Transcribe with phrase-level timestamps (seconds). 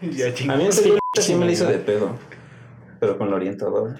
[0.10, 2.16] Ya A mí película sí me la hizo de pedo.
[3.00, 3.96] Pero con la orientadora.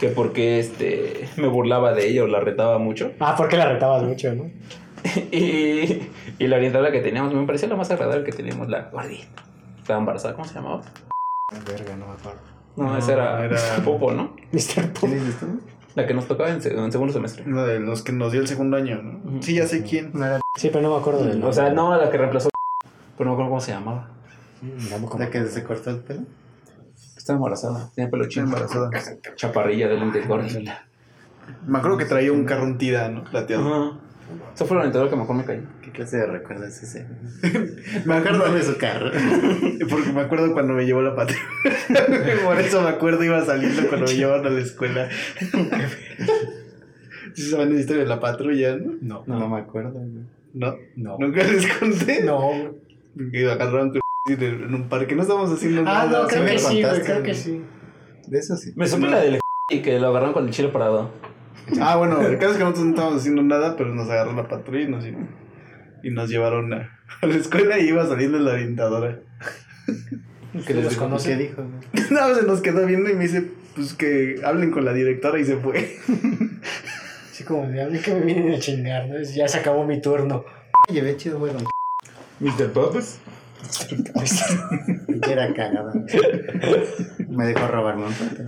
[0.00, 3.12] Que porque este me burlaba de ella o la retaba mucho.
[3.20, 4.50] Ah, porque la retabas mucho, ¿no?
[5.32, 6.08] Y,
[6.38, 9.42] y la orientadora que teníamos me parecía la más agradable que teníamos, la gordita.
[9.78, 10.82] Estaba embarazada, ¿cómo se llamaba?
[11.66, 12.40] Verga, no me acuerdo.
[12.76, 14.36] No, No, esa era, era- Popo, ¿no?
[14.52, 14.92] Mr.
[14.92, 15.08] Pop.
[15.08, 15.46] ¿Quién es esto?
[15.94, 17.44] La que nos tocaba en, se- en segundo semestre.
[17.46, 19.42] Uno de los que nos dio el segundo año, ¿no?
[19.42, 20.10] Sí, ya sé quién.
[20.12, 22.50] No era Sí, pero no me acuerdo del O sea, no la que reemplazó.
[23.16, 24.10] Pero no me acuerdo cómo se llamaba.
[24.62, 26.22] Mm, Tampoco la que se cortó el pelo.
[27.16, 27.90] Estaba embarazada.
[27.94, 28.46] Tenía pelo chino.
[28.46, 28.90] embarazada.
[29.36, 30.86] Chaparrilla de lente gordita.
[31.66, 33.24] Me acuerdo que traía un carro un tida, ¿no?
[33.24, 33.74] Plateado.
[33.74, 33.98] Ajá.
[34.54, 35.62] Esa fue la orientadora que mejor me cayó.
[35.82, 37.04] ¿Qué clase de recuerdo es ese?
[38.06, 39.10] me acuerdo de su carro.
[39.90, 41.40] Porque me acuerdo cuando me llevó la patrulla.
[42.44, 45.08] Por eso me acuerdo iba saliendo cuando me llevaban a la escuela.
[47.34, 49.24] ¿Sí saben la historia de la patrulla, no?
[49.26, 49.92] No, No, me acuerdo.
[49.92, 50.24] güey.
[50.54, 50.74] ¿No?
[50.96, 51.16] no.
[51.18, 52.22] ¿Nunca les conté?
[52.24, 52.74] No.
[53.32, 53.92] Que agarraron
[54.26, 55.14] en un parque.
[55.14, 56.22] No estábamos haciendo Ah, nada.
[56.22, 57.62] no, creo me que sí, güey, creo que sí.
[58.26, 58.72] De eso sí.
[58.76, 59.40] Me supe la del
[59.70, 61.10] y que lo agarraron con el chile parado.
[61.80, 64.48] Ah, bueno, el caso es que nosotros no estábamos haciendo nada, pero nos agarró la
[64.48, 65.04] patrulla y nos,
[66.02, 69.20] y nos llevaron a, a la escuela y iba saliendo la orientadora.
[70.66, 71.30] Que les los dijo, conoce?
[71.30, 71.62] ¿Qué dijo?
[71.62, 72.06] güey?
[72.10, 75.44] No, se nos quedó viendo y me dice, pues que hablen con la directora y
[75.44, 75.96] se fue.
[77.32, 79.18] Sí, como me hablen que me vienen a chingar, ¿no?
[79.22, 80.44] Ya se acabó mi turno.
[80.92, 81.54] Llevé chido, güey.
[81.54, 81.64] don
[82.40, 82.70] Mr.
[82.72, 83.18] Poppes.
[85.28, 85.92] Era cagada.
[87.28, 88.42] Me dejó robarme un pato.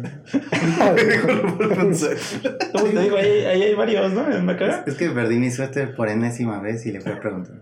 [2.72, 3.16] ¿Cómo te digo?
[3.16, 4.30] Ahí, ahí hay varios, ¿no?
[4.32, 4.84] En Macara.
[4.86, 7.56] Es que perdí mi suéter por enésima vez y le fui a preguntar.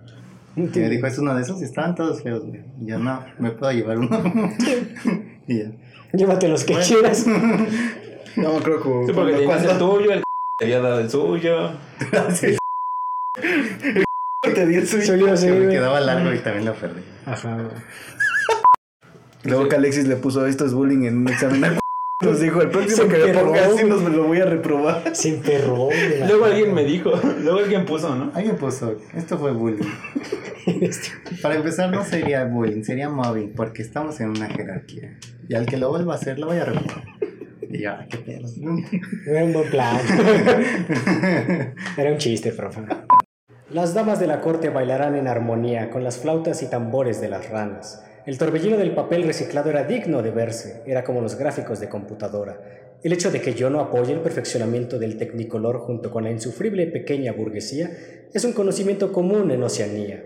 [0.57, 1.61] Y me dijo, ¿es uno de esos?
[1.61, 2.63] Y estaban todos feos, güey.
[2.81, 4.21] Y yo, no, me puedo llevar uno.
[5.47, 5.71] y ya.
[6.13, 7.27] Llévate los que quieras.
[8.37, 10.23] No, creo que Sí, porque tenías el cuando tuyo, el
[10.57, 11.73] te había dado el suyo.
[14.41, 15.37] te di el suyo.
[15.37, 17.03] Sí, Que me quedaba largo y también lo perdí.
[17.27, 17.69] Ajá, güey.
[19.45, 21.79] Luego que Alexis le puso esto es bullying en un examen.
[22.23, 25.17] Nos dijo, el próximo Se que me emperró, ponga así nos lo voy a reprobar.
[25.17, 26.19] Se emperró, güey.
[26.29, 28.31] Luego alguien me dijo, luego alguien puso, ¿no?
[28.35, 29.89] Alguien puso, esto fue bullying.
[31.43, 35.17] Para empezar, no sería bullying, sería mobbing, porque estamos en una jerarquía.
[35.49, 37.05] Y al que lo vuelva a hacer, lo voy a reprobar.
[37.71, 38.47] Y yo, "Ah, qué pedo.
[39.27, 39.97] Era un buen plan.
[41.97, 42.83] Era un chiste, profe.
[43.71, 47.49] Las damas de la corte bailarán en armonía con las flautas y tambores de las
[47.51, 48.03] ranas.
[48.27, 52.59] El torbellino del papel reciclado era digno de verse, era como los gráficos de computadora.
[53.01, 56.89] El hecho de que yo no apoye el perfeccionamiento del tecnicolor junto con la insufrible
[56.89, 57.91] pequeña burguesía
[58.35, 60.21] es un conocimiento común en Oceanía.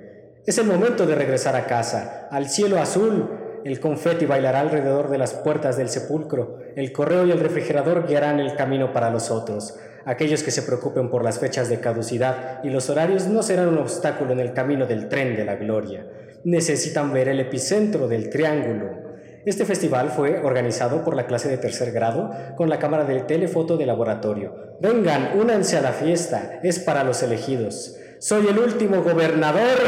[0.47, 3.29] Es el momento de regresar a casa, al cielo azul.
[3.63, 6.61] El confeti bailará alrededor de las puertas del sepulcro.
[6.77, 9.79] El correo y el refrigerador guiarán el camino para los otros.
[10.07, 13.79] Aquellos que se preocupen por las fechas de caducidad y los horarios no serán un
[13.79, 16.07] obstáculo en el camino del tren de la gloria.
[16.45, 19.05] Necesitan ver el epicentro del triángulo.
[19.47, 23.77] Este festival fue organizado por la clase de tercer grado con la cámara de telefoto
[23.77, 24.77] de laboratorio.
[24.81, 27.97] Vengan, únanse a la fiesta, es para los elegidos.
[28.19, 29.79] Soy el último gobernador.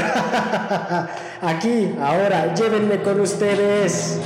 [1.40, 4.20] Aquí, ahora, llévenme con ustedes.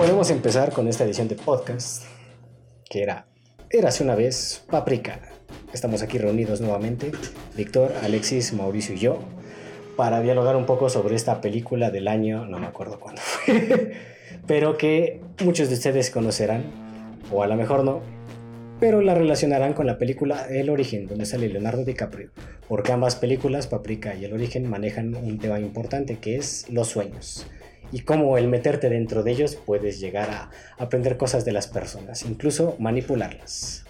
[0.00, 2.04] Podemos empezar con esta edición de podcast,
[2.88, 3.26] que era
[3.68, 5.20] Érase una vez Paprika.
[5.74, 7.12] Estamos aquí reunidos nuevamente,
[7.54, 9.18] Víctor, Alexis, Mauricio y yo,
[9.98, 13.92] para dialogar un poco sobre esta película del año, no me acuerdo cuándo fue,
[14.46, 16.64] pero que muchos de ustedes conocerán,
[17.30, 18.00] o a lo mejor no,
[18.80, 22.30] pero la relacionarán con la película El Origen, donde sale Leonardo DiCaprio,
[22.68, 27.46] porque ambas películas, Paprika y El Origen, manejan un tema importante que es los sueños
[27.92, 32.24] y cómo el meterte dentro de ellos puedes llegar a aprender cosas de las personas,
[32.24, 33.84] incluso manipularlas.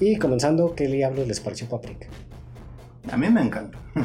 [0.00, 2.08] Y comenzando, ¿qué diablos les pareció Paprika?
[3.10, 3.78] A mí me encanta.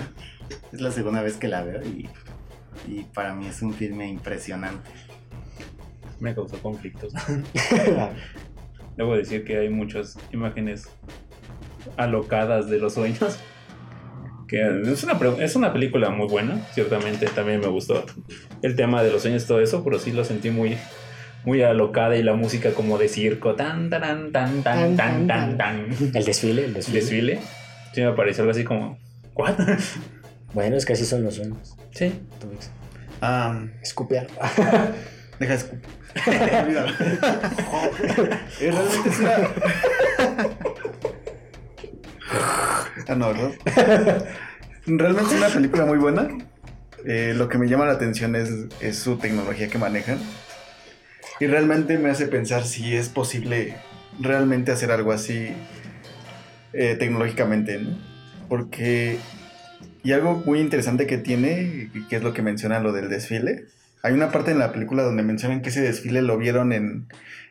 [0.72, 2.10] Es la segunda vez que la veo y,
[2.88, 4.90] y para mí es un filme impresionante.
[6.20, 7.14] Me causó conflictos.
[8.98, 10.90] Debo decir que hay muchas imágenes
[11.98, 13.40] alocadas de los sueños.
[14.50, 14.62] Que
[14.92, 18.04] es una, es una película muy buena, ciertamente también me gustó
[18.64, 20.76] el tema de los sueños, todo eso, pero sí lo sentí muy,
[21.46, 25.86] muy alocada y la música como de circo, tan, tan, tan, tan, tan, tan, tan,
[26.14, 27.00] El desfile, el desfile.
[27.00, 27.40] desfile.
[27.94, 28.98] Sí me pareció algo así como,
[29.36, 29.54] ¿what?
[30.54, 31.76] Bueno, es que así son los sueños.
[31.92, 32.06] Sí.
[32.34, 32.72] Entonces,
[33.22, 34.26] Ah, escupear.
[35.40, 35.82] deja de escupir.
[38.60, 39.38] Realmente es una.
[43.08, 44.28] Ah, no, ¿verdad?
[44.86, 46.28] Realmente es una película muy buena.
[47.06, 48.50] Eh, lo que me llama la atención es,
[48.82, 50.20] es su tecnología que manejan.
[51.40, 53.76] Y realmente me hace pensar si es posible
[54.20, 55.50] realmente hacer algo así
[56.74, 57.98] eh, tecnológicamente, ¿no?
[58.48, 59.18] Porque...
[60.02, 63.66] Y algo muy interesante que tiene, que es lo que menciona lo del desfile.
[64.02, 67.08] Hay una parte en la película donde mencionan que ese desfile lo vieron en,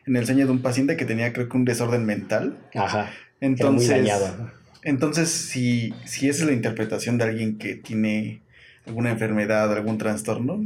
[0.07, 2.57] en el sueño de un paciente que tenía creo que un desorden mental.
[2.73, 3.11] Ajá.
[3.39, 4.51] Entonces, Era muy dañado.
[4.83, 8.41] Entonces si, si esa es la interpretación de alguien que tiene
[8.85, 10.65] alguna enfermedad, algún trastorno,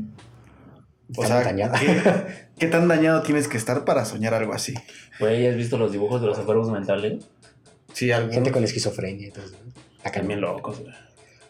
[1.16, 1.76] o Está sea, dañado.
[1.80, 2.24] ¿qué,
[2.58, 4.74] qué tan dañado tienes que estar para soñar algo así?
[5.20, 7.26] Güey, ¿has visto los dibujos de los enfermos mentales?
[7.94, 8.32] Sí, algo.
[8.32, 9.58] Gente con esquizofrenia y todo eso.
[9.64, 9.72] ¿no?
[10.04, 10.94] Acá También locos, güey.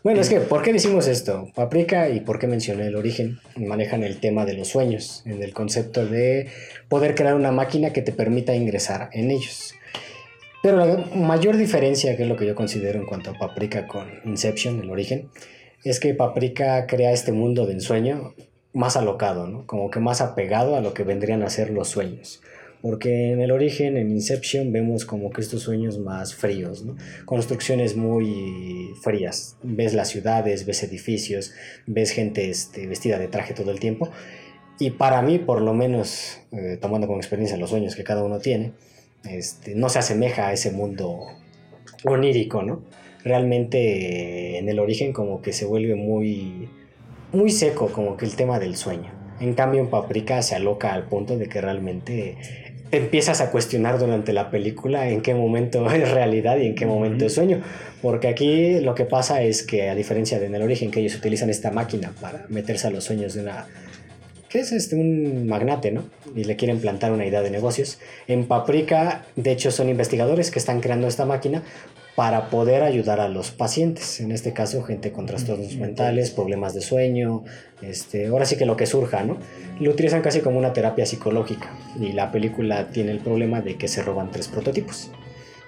[0.04, 1.48] Bueno, es que, ¿por qué decimos esto?
[1.56, 5.54] Paprika y por qué mencioné el origen manejan el tema de los sueños, en el
[5.54, 6.51] concepto de
[6.89, 9.75] poder crear una máquina que te permita ingresar en ellos.
[10.63, 14.07] Pero la mayor diferencia, que es lo que yo considero en cuanto a Paprika con
[14.24, 15.27] Inception, el origen,
[15.83, 18.33] es que Paprika crea este mundo de ensueño
[18.71, 19.68] más alocado, ¿no?
[19.68, 22.42] Como que más apegado a lo que vendrían a ser los sueños.
[22.81, 26.86] Porque en el origen, en Inception, vemos como que estos sueños más fríos.
[27.25, 29.57] Construcciones muy frías.
[29.63, 31.51] Ves las ciudades, ves edificios,
[31.88, 34.10] ves gente este, vestida de traje todo el tiempo.
[34.80, 38.39] Y para mí, por lo menos, eh, tomando como experiencia los sueños que cada uno
[38.39, 38.71] tiene,
[39.29, 41.27] este, no se asemeja a ese mundo
[42.05, 42.81] onírico, ¿no?
[43.23, 46.69] Realmente eh, en el origen como que se vuelve muy,
[47.31, 49.11] muy seco, como que el tema del sueño.
[49.39, 52.37] En cambio en Paprika se aloca al punto de que realmente
[52.89, 56.85] te empiezas a cuestionar durante la película en qué momento es realidad y en qué
[56.85, 57.61] momento es sueño.
[58.01, 61.15] Porque aquí lo que pasa es que a diferencia de en el origen que ellos
[61.15, 63.67] utilizan esta máquina para meterse a los sueños de una
[64.53, 66.03] que es este, un magnate, ¿no?
[66.35, 67.97] Y le quieren plantar una idea de negocios.
[68.27, 71.63] En Paprika, de hecho, son investigadores que están creando esta máquina
[72.15, 76.81] para poder ayudar a los pacientes, en este caso gente con trastornos mentales, problemas de
[76.81, 77.44] sueño,
[77.81, 79.39] este, ahora sí que lo que surja, ¿no?
[79.79, 83.88] Lo utilizan casi como una terapia psicológica y la película tiene el problema de que
[83.88, 85.09] se roban tres prototipos.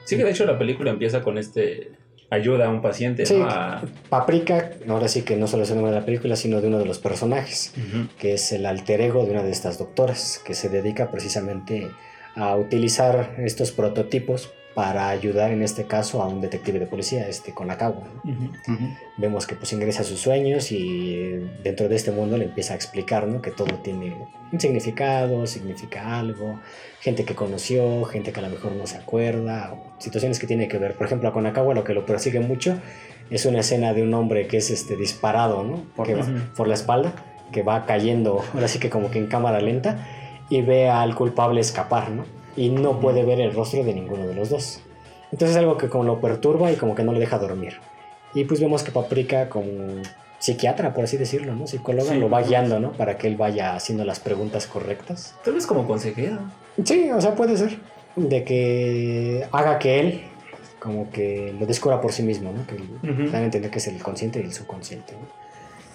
[0.03, 1.89] Sí que de hecho la película empieza con este
[2.29, 3.35] ayuda a un paciente, Sí.
[3.37, 3.45] ¿no?
[3.47, 6.67] A- Paprika, ahora sí que no solo es el nombre de la película, sino de
[6.67, 7.73] uno de los personajes.
[8.19, 11.89] Que es el alter ego de una de estas doctoras, que se dedica precisamente
[12.35, 17.53] a utilizar estos prototipos para ayudar en este caso a un detective de policía, este
[17.53, 18.03] Konakawa.
[18.23, 18.31] ¿no?
[18.31, 18.43] Ujú.
[18.73, 18.89] Ujú.
[19.17, 22.73] Vemos que pues ingresa a sus sueños y eh, dentro de este mundo le empieza
[22.73, 23.41] a explicar ¿no?
[23.41, 24.13] que todo tiene
[24.51, 26.59] un significado, significa algo,
[26.99, 30.67] gente que conoció, gente que a lo mejor no se acuerda, o situaciones que tiene
[30.67, 30.95] que ver.
[30.95, 32.77] Por ejemplo, a Konakawa lo que lo persigue mucho
[33.29, 35.83] es una escena de un hombre que es este disparado ¿no?
[35.95, 36.33] Por- Que va- Ujú.
[36.55, 37.13] por la espalda,
[37.53, 40.05] que va cayendo, ahora sí que como que en cámara lenta,
[40.49, 42.25] y ve al culpable escapar, ¿no?
[42.55, 44.79] Y no puede ver el rostro de ninguno de los dos.
[45.31, 47.73] Entonces es algo que como lo perturba y como que no le deja dormir.
[48.33, 50.01] Y pues vemos que Paprika como
[50.39, 51.67] psiquiatra, por así decirlo, ¿no?
[51.67, 52.19] Psicóloga, Sí.
[52.19, 52.91] lo va guiando, ¿no?
[52.91, 55.35] Para que él vaya haciendo las preguntas correctas.
[55.43, 56.37] Tal vez como consejero.
[56.83, 57.77] Sí, o sea, puede ser.
[58.15, 60.21] De que haga que él
[60.79, 62.65] como que lo descubra por sí mismo, ¿no?
[62.67, 63.31] Que Ujú.
[63.31, 65.13] dan a entender que es el consciente y el subconsciente.
[65.13, 65.27] ¿no?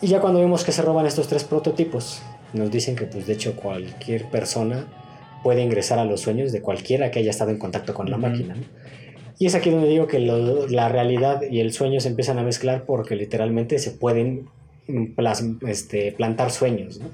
[0.02, 2.22] Y ya cuando vemos que se roban estos tres prototipos,
[2.52, 4.86] nos dicen que pues de hecho cualquier persona
[5.42, 8.54] puede ingresar a los sueños de cualquiera que haya estado en contacto con la máquina.
[8.54, 8.62] ¿no?
[9.38, 12.42] Y es aquí donde digo que lo- la realidad y el sueño se empiezan a
[12.42, 14.46] mezclar porque literalmente se pueden
[15.16, 17.00] plas- este, plantar sueños.
[17.00, 17.08] ¿no?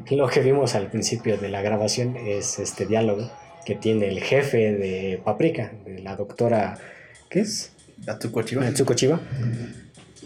[0.00, 0.16] Ujú.
[0.16, 3.30] Lo que vimos al principio de la grabación es este diálogo
[3.64, 6.78] que tiene el jefe de Paprika, de la doctora,
[7.28, 7.72] ¿qué es?
[8.06, 8.62] Atsuko Chiba.
[8.64, 9.20] Natsuko Chiba.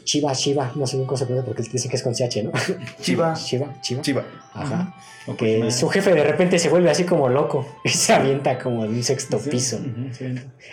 [0.05, 2.53] Chiba, Chiba, no sé bien cómo se pronuncia porque dice que es con CH, ¿no?
[3.01, 3.35] Chiba.
[3.45, 4.03] Chiba, Chiba.
[4.03, 4.25] Chiba.
[4.53, 4.95] Ajá.
[5.27, 8.83] O Que su jefe de repente se vuelve así como loco y se avienta como
[8.85, 9.49] de un sexto sí.
[9.51, 9.77] piso.
[9.79, 10.27] Ujú, sí.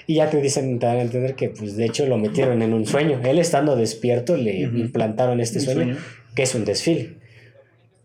[0.07, 2.73] Y ya te dicen, te dan a entender que pues de hecho lo metieron en
[2.73, 3.21] un sueño.
[3.23, 4.77] Él estando despierto le Ujú.
[4.77, 5.97] implantaron este sueño, sueño.
[6.35, 7.15] que es un desfile.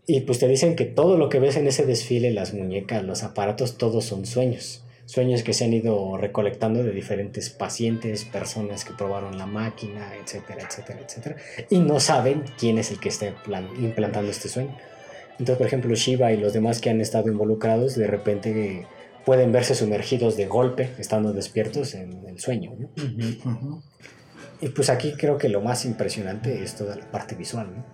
[0.05, 3.23] Y pues te dicen que todo lo que ves en ese desfile, las muñecas, los
[3.23, 4.85] aparatos, todos son sueños.
[5.07, 10.63] Sueños que se han ido recolectando de diferentes pacientes, personas que probaron la máquina, etcétera,
[10.67, 11.35] etcétera, etcétera.
[11.69, 14.75] Y no saben quién es el que está plan- implantando este sueño.
[15.39, 18.85] Entonces, por ejemplo, Shiva y los demás que han estado involucrados, de repente
[19.25, 22.73] pueden verse sumergidos de golpe, estando despiertos en el sueño.
[24.61, 27.85] Y pues aquí creo que lo más impresionante es toda la parte visual, ¿no?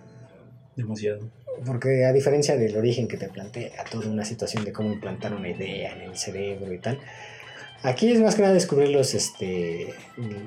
[0.74, 1.30] Demasiado.
[1.64, 5.48] Porque a diferencia del origen que te plantea toda una situación de cómo implantar una
[5.48, 6.98] idea en el cerebro y tal,
[7.82, 9.94] aquí es más que nada descubrir los, este,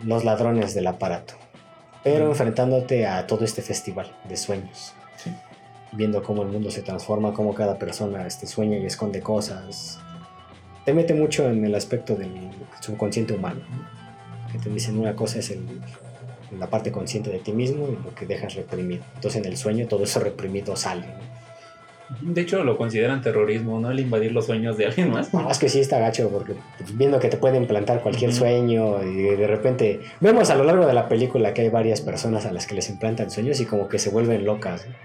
[0.03, 1.35] los ladrones del aparato,
[2.03, 5.31] pero enfrentándote a todo este festival de sueños, Sí.
[5.93, 9.99] viendo cómo el mundo se transforma, cómo cada persona este, sueña y esconde cosas.
[10.85, 12.31] Te mete mucho en el aspecto del
[12.81, 14.51] subconsciente humano, ¿no?
[14.51, 15.65] que te dicen una cosa es el,
[16.51, 19.03] la parte consciente de ti mismo y lo que dejas reprimido.
[19.15, 21.07] Entonces en el sueño todo eso reprimido sale.
[21.07, 21.37] ¿no?
[22.21, 23.91] De hecho, lo consideran terrorismo, ¿no?
[23.91, 25.33] El invadir los sueños de alguien más.
[25.33, 26.53] No, es que sí está gacho, porque
[26.93, 30.93] viendo que te puede implantar cualquier sueño y de repente vemos a lo largo de
[30.93, 33.99] la película que hay varias personas a las que les implantan sueños y como que
[33.99, 34.87] se vuelven locas.
[34.87, 34.95] ¿no?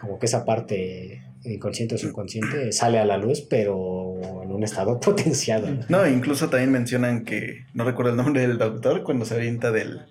[0.00, 5.00] Como que esa parte inconsciente o subconsciente sale a la luz, pero en un estado
[5.00, 5.68] potenciado.
[5.70, 5.84] ¿no?
[5.88, 10.02] No, incluso también mencionan que, no recuerdo el nombre del doctor, cuando se avienta del,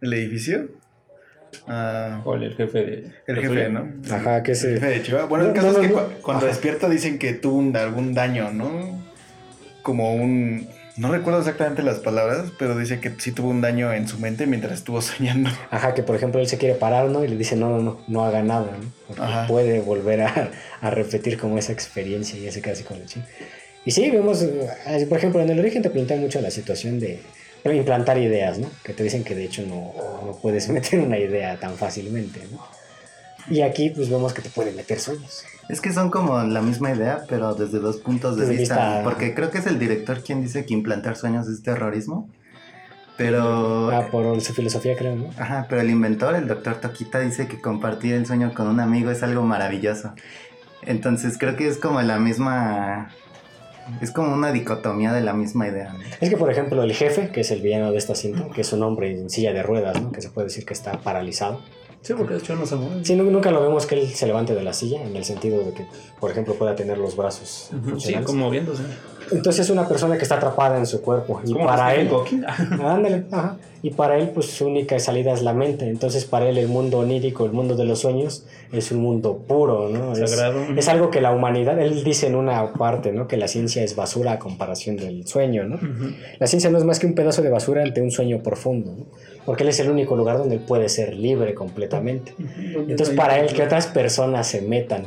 [0.00, 0.68] del edificio.
[1.66, 3.12] Ah, O el jefe de.
[3.26, 3.68] el jefe.
[3.70, 3.88] ¿no?
[4.10, 4.72] Ajá, que El se...
[4.74, 5.28] jefe de Chihuahua.
[5.28, 6.18] Bueno, el caso no, es que no, cu- no.
[6.22, 6.52] cuando Ajá.
[6.54, 9.00] despierta dicen que tuvo un- algún daño, ¿no?
[9.82, 10.68] Como un...
[10.96, 14.46] No recuerdo exactamente las palabras, pero dice que sí tuvo un daño en su mente
[14.46, 15.48] mientras estuvo soñando.
[15.70, 17.24] Ajá, que por ejemplo él se quiere parar, ¿no?
[17.24, 18.90] Y le dice, no, no, no, no haga nada, ¿no?
[19.06, 19.46] Porque Ajá.
[19.46, 20.50] puede volver a,
[20.80, 23.22] a repetir como esa experiencia y ese casi con la ching.
[23.84, 27.20] Y sí, vemos, eh, por ejemplo, en el origen te plantea mucho la situación de
[27.64, 28.68] implantar ideas, ¿no?
[28.84, 29.92] Que te dicen que de hecho no,
[30.24, 32.64] no puedes meter una idea tan fácilmente, ¿no?
[33.50, 35.44] Y aquí pues vemos que te puede meter sueños.
[35.70, 38.74] Es que son como la misma idea, pero desde dos puntos de Desde vista.
[38.74, 42.28] vista- Porque creo que es el director quien dice que implantar sueños es terrorismo.
[43.16, 43.90] Pero.
[43.90, 45.30] Ah, por su filosofía creo, ¿no?
[45.38, 49.10] Ajá, pero el inventor, el doctor Toquita, dice que compartir el sueño con un amigo
[49.10, 50.12] es algo maravilloso.
[50.82, 53.10] Entonces creo que es como la misma.
[54.00, 55.94] Es como una dicotomía de la misma idea.
[56.20, 58.72] Es que, por ejemplo, el jefe, que es el villano de esta cinta, que es
[58.72, 60.12] un hombre en silla de ruedas, ¿no?
[60.12, 61.60] Que se puede decir que está paralizado.
[62.02, 63.04] Sí, porque de hecho no se mueve.
[63.04, 65.58] Sí, nu- nunca lo vemos que él se levante de la silla, en el sentido
[65.64, 65.84] de que,
[66.20, 68.82] por ejemplo, pueda tener los brazos Sí, como moviéndose.
[69.30, 71.40] Entonces es una persona que está atrapada en su cuerpo.
[71.44, 72.08] Y para él...
[72.82, 73.58] Ándale, ajá.
[73.82, 75.88] Y para él, pues su única salida es la mente.
[75.88, 79.88] Entonces, para él, el mundo onírico, el mundo de los sueños, es un mundo puro,
[79.88, 80.16] ¿no?
[80.16, 80.64] Sagrado.
[80.76, 83.28] Es, algo que la humanidad, él dice en una parte, ¿no?
[83.28, 85.78] Que la ciencia es basura a comparación del sueño, ¿no?
[86.40, 89.06] La ciencia no es más que un pedazo de basura ante un sueño profundo, ¿no?
[89.48, 92.34] Porque él es el único lugar donde él puede ser libre completamente.
[92.38, 95.06] Entonces, para él, que otras personas se metan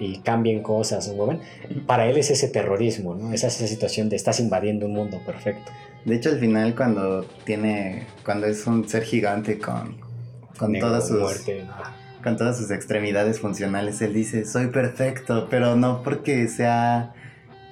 [0.00, 1.40] y cambien cosas o muevan,
[1.86, 3.34] para él es ese terrorismo, ¿no?
[3.34, 5.70] Esa, esa situación de estás invadiendo un mundo perfecto.
[6.06, 8.06] De hecho, al final, cuando tiene.
[8.24, 9.98] Cuando es un ser gigante con.
[10.56, 11.20] Con Negro, todas sus.
[11.20, 11.66] muerte.
[12.22, 17.12] con todas sus extremidades funcionales, él dice, soy perfecto, pero no porque sea...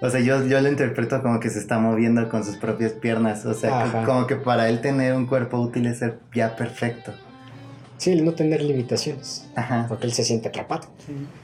[0.03, 3.47] O sea, yo, yo lo interpreto como que se está moviendo con sus propias piernas,
[3.47, 4.05] o sea, Ajá.
[4.05, 7.13] como que para él tener un cuerpo útil es ser ya perfecto.
[7.99, 9.87] Sí, el no tener limitaciones, Ajá.
[9.89, 10.89] porque él se siente atrapado.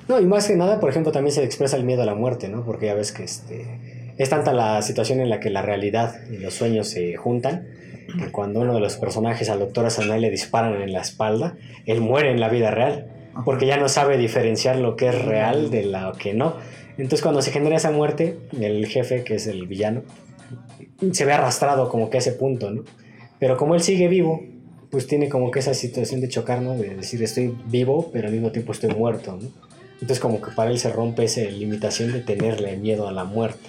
[0.08, 2.48] No, y más que nada, por ejemplo, también se expresa el miedo a la muerte,
[2.48, 2.64] ¿no?
[2.64, 6.38] Porque ya ves que este, es tanta la situación en la que la realidad y
[6.38, 7.68] los sueños se juntan,
[8.18, 11.54] que cuando uno de los personajes al doctor Asanay le disparan en la espalda,
[11.86, 13.06] él muere en la vida real,
[13.44, 16.56] porque ya no sabe diferenciar lo que es real de lo que no.
[16.98, 20.02] Entonces cuando se genera esa muerte, el jefe, que es el villano,
[21.12, 22.84] se ve arrastrado como que a ese punto, ¿no?
[23.38, 24.42] Pero como él sigue vivo,
[24.90, 26.76] pues tiene como que esa situación de chocar, ¿no?
[26.76, 29.48] De decir, estoy vivo, pero al mismo tiempo estoy muerto, ¿no?
[29.94, 33.68] Entonces como que para él se rompe esa limitación de tenerle miedo a la muerte.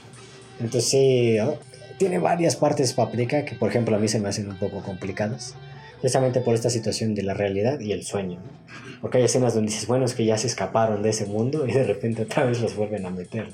[0.59, 1.53] Entonces sí, ¿no?
[1.99, 5.55] tiene varias partes Paprika que por ejemplo a mí se me hacen un poco complicadas.
[6.01, 8.39] Precisamente por esta situación de la realidad y el sueño.
[8.39, 8.99] ¿no?
[9.01, 11.71] Porque hay escenas donde dices, bueno, es que ya se escaparon de ese mundo y
[11.71, 13.47] de repente otra vez los vuelven a meter.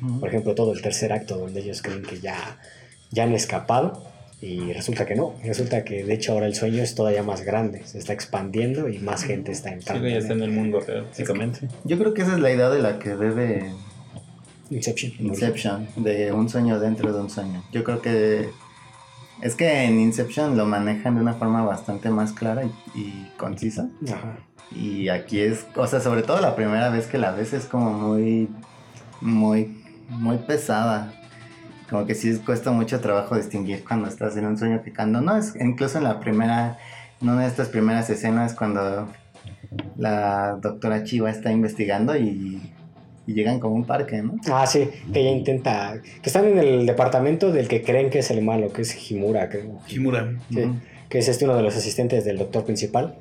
[0.00, 0.20] ¿no?
[0.20, 2.58] Por ejemplo, todo el tercer acto donde ellos creen que ya,
[3.10, 4.04] ya han escapado
[4.40, 5.34] y resulta que no.
[5.44, 8.98] Resulta que de hecho ahora el sueño es todavía más grande, se está expandiendo y
[8.98, 10.08] más gente está Sí, entrando.
[10.08, 11.68] ya en está en el mundo real, básicamente.
[11.84, 13.70] Yo creo que esa es la idea de la que debe
[14.70, 15.12] Inception.
[15.20, 17.62] Inception, de un sueño dentro de un sueño.
[17.72, 18.48] Yo creo que
[19.42, 23.88] es que en Inception lo manejan de una forma bastante más clara y, y concisa.
[24.06, 24.38] Ajá.
[24.74, 27.92] Y aquí es, o sea, sobre todo la primera vez que la ves es como
[27.92, 28.48] muy,
[29.20, 31.12] muy, muy pesada.
[31.90, 35.36] Como que sí cuesta mucho trabajo distinguir cuando estás en un sueño que cuando no
[35.36, 36.78] es, incluso en la primera,
[37.20, 39.08] en una de estas primeras escenas cuando
[39.96, 42.71] la doctora Chiva está investigando y,
[43.26, 44.34] y llegan como a un parque, ¿no?
[44.50, 45.94] Ah, sí, que ella intenta.
[46.22, 49.48] Que están en el departamento del que creen que es el malo, que es Himura,
[49.48, 49.78] creo.
[49.88, 50.32] Himura.
[50.52, 50.62] Sí,
[51.08, 53.16] que es este uno de los asistentes del doctor principal.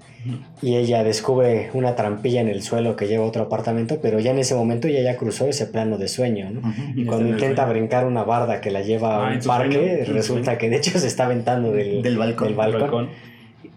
[0.61, 4.31] Y ella descubre una trampilla en el suelo que lleva a otro apartamento, pero ya
[4.31, 6.61] en ese momento ella ya cruzó ese plano de sueño, ¿no?
[6.95, 9.73] Y cuando intenta brincar una barda que la lleva Ah, a un parque,
[10.05, 12.47] sueño, resulta que de hecho se está aventando del, Del balcón.
[12.47, 12.81] del balcón.
[12.81, 13.09] Balcón.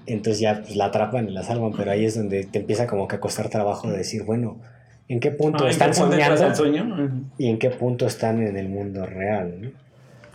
[0.06, 3.08] Entonces ya pues, la atrapan y la salvan, pero ahí es donde te empieza como
[3.08, 4.58] que a costar trabajo de decir, bueno,
[5.08, 6.56] ¿en qué punto Ah, ¿en están qué punto entras soñando?
[6.56, 7.24] sueño?
[7.38, 9.70] Y en qué punto están en el mundo real, ¿no?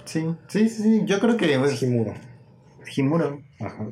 [0.06, 1.02] Sí, sí, sí, sí.
[1.06, 2.14] Yo creo que Es pues, Himuro.
[2.96, 3.88] Himuro Ajá.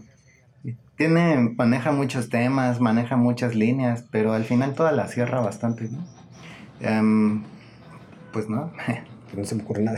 [0.96, 6.04] tiene, maneja muchos temas, maneja muchas líneas, pero al final toda la cierra bastante, ¿no?
[6.82, 7.44] Em,
[8.34, 8.72] pues no.
[9.36, 9.98] No se me ocurre nada.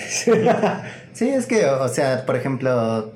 [1.14, 3.14] sí, es que, o sea, por ejemplo,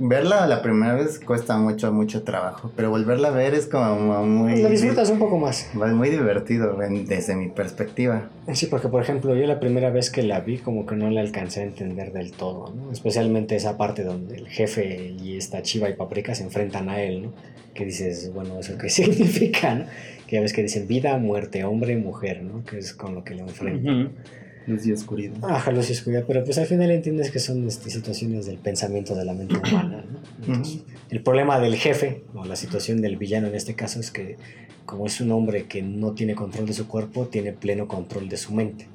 [0.00, 4.62] verla la primera vez cuesta mucho, mucho trabajo, pero volverla a ver es como muy...
[4.62, 5.68] Lo disfrutas un poco más.
[5.74, 8.28] Es muy divertido en- desde mi perspectiva.
[8.52, 11.20] Sí, porque por ejemplo, yo la primera vez que la vi como que no la
[11.20, 12.90] alcancé a entender del todo, ¿no?
[12.90, 17.22] Especialmente esa parte donde el jefe y esta chiva y paprika se enfrentan a él,
[17.22, 17.32] ¿no?
[17.74, 19.84] Que dices, bueno, ¿eso qué significa, no?
[20.26, 22.64] Que ya ves que dicen vida, muerte, hombre y mujer, ¿no?
[22.64, 24.12] Que es con lo que lo enfrentan.
[24.66, 25.36] Luz y oscuridad.
[25.42, 29.14] Ajá, luz y oscuridad, pero pues al final entiendes que son este, situaciones del pensamiento
[29.14, 30.20] de la mente humana, ¿no?
[30.46, 34.36] Entonces, El problema del jefe, o la situación del villano en este caso, es que
[34.86, 38.36] como es un hombre que no tiene control de su cuerpo, tiene pleno control de
[38.36, 38.88] su mente.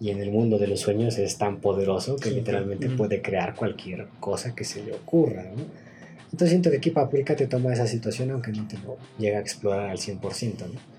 [0.00, 2.96] Y en el mundo de los sueños es tan poderoso que Sí, literalmente ujú.
[2.96, 5.64] puede crear cualquier cosa que se le ocurra, ¿no?
[6.24, 9.40] Entonces siento que aquí Paprika te toma esa situación aunque no te lo llega a
[9.40, 10.95] explorar al 100%, ¿no?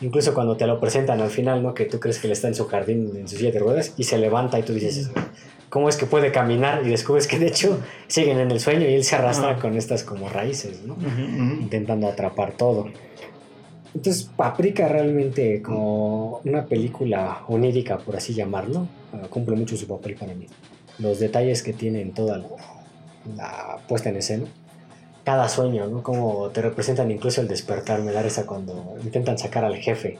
[0.00, 1.74] Incluso cuando te lo presentan al final, ¿no?
[1.74, 4.04] Que tú crees que él está en su jardín, en su silla de ruedas, y
[4.04, 5.10] se levanta y tú dices,
[5.68, 6.86] ¿cómo es que puede caminar?
[6.86, 9.60] Y descubres que de hecho siguen en el sueño y él se arrastra Ajá.
[9.60, 10.96] con estas como raíces, ¿no?
[11.60, 12.86] Intentando atrapar todo.
[13.94, 20.14] Entonces, Paprika realmente como una película onírica, por así llamarlo, ah, cumple mucho su papel
[20.14, 20.46] para mí.
[20.98, 22.48] Los detalles que tiene en toda la,
[23.36, 24.44] la puesta en escena.
[25.28, 26.02] Cada sueño, ¿no?
[26.02, 28.00] Como te representan incluso el despertar.
[28.00, 30.16] Me da risa cuando intentan sacar al jefe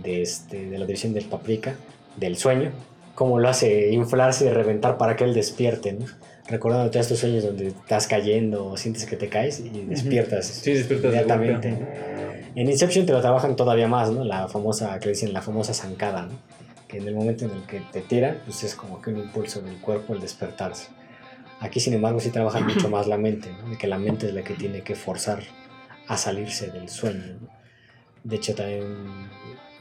[0.00, 1.74] de, este, de la división del Paprika
[2.16, 2.70] del sueño.
[3.16, 6.06] Cómo lo hace inflarse y reventar para que él despierte, ¿no?
[6.46, 10.72] Recordando todos estos sueños donde estás cayendo o sientes que te caes y despiertas Sí,
[10.72, 11.70] despiertas de inmediatamente.
[11.72, 11.86] ¿no?
[12.54, 14.22] En Inception te lo trabajan todavía más, ¿no?
[14.22, 16.34] La famosa, que dicen la famosa zancada, ¿no?
[16.86, 19.60] Que en el momento en el que te tiran, pues es como que un impulso
[19.62, 20.90] del cuerpo el despertarse.
[21.64, 23.70] Aquí, sin embargo, sí trabajan mucho más la mente, ¿no?
[23.70, 25.42] De que la mente es la que tiene que forzar
[26.06, 27.48] a salirse del sueño, ¿no?
[28.22, 28.84] De hecho, también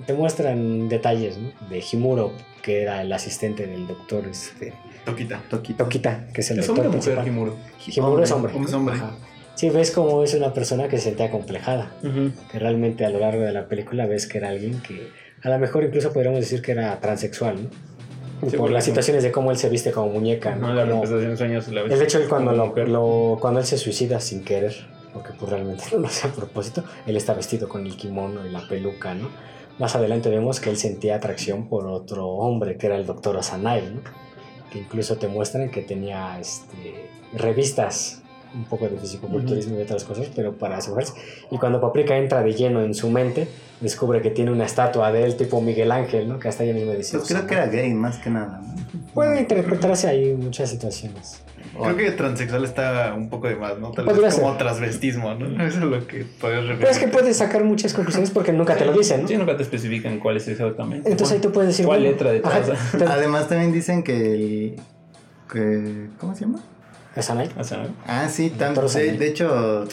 [0.06, 1.52] te muestran detalles, ¿no?
[1.70, 4.74] De Himuro, que era el asistente del doctor este,
[5.06, 5.42] Toquita.
[5.50, 5.84] Toquito.
[5.84, 7.28] Tokita, que es el ¿Es doctor hombre o mujer.
[7.28, 7.58] Himuro?
[7.86, 8.54] Himuro es hombre.
[8.58, 8.96] Es hombre.
[8.96, 9.16] Ajá.
[9.56, 11.92] Sí, ves cómo es una persona que se siente acomplejada
[12.52, 15.10] que realmente a lo largo de la película ves que era alguien que
[15.44, 17.70] a lo mejor incluso podríamos decir que era transexual, ¿no?
[18.52, 20.68] Sí, por las situaciones de cómo él se viste como muñeca, ¿no?
[20.70, 23.78] No, la representación de sueños la el hecho de cuando, lo, lo- cuando él se
[23.78, 24.74] suicida sin querer,
[25.14, 28.50] porque pues realmente no lo hace a propósito, él está vestido con el kimono y
[28.50, 29.30] la peluca, ¿no?
[29.80, 33.82] Más adelante vemos que él sentía atracción por otro hombre que era el doctor Osanae,
[33.92, 34.02] ¿no?
[34.72, 38.23] Que incluso te muestran que tenía este, revistas
[38.56, 41.14] un poco de fisicoculturismo y otras cosas, pero para asegurarse.
[41.52, 43.48] Y cuando Paprika entra de lleno en su mente,
[43.82, 46.40] descubre que tiene una estatua de él tipo Miguel Ángel, ¿no?
[46.40, 47.18] Que hasta ella misma dice.
[47.18, 48.62] Pues creo que era gay más que nada.
[48.62, 48.74] ¿no?
[49.14, 51.42] Puede interpretarse ahí muchas situaciones.
[51.82, 53.90] Creo que transexual está un poco de más, ¿no?
[53.92, 54.58] Tal Podría vez como ser.
[54.60, 55.64] transvestismo, ¿no?
[55.66, 56.80] Eso es lo que podrías referir.
[56.80, 59.28] Pero es que puedes sacar muchas conclusiones porque nunca te lo dicen, ¿no?
[59.28, 61.10] Sí, nunca te especifican cuál es exactamente.
[61.10, 61.86] Entonces ahí tú puedes decir.
[61.88, 62.32] ¿Cuál bueno, letra
[63.00, 64.76] te- Además también dicen que el...
[65.52, 66.60] Que, ¿Cómo se llama?
[67.22, 69.86] Sea, Ah, sí, tam- Doctor de, hecho,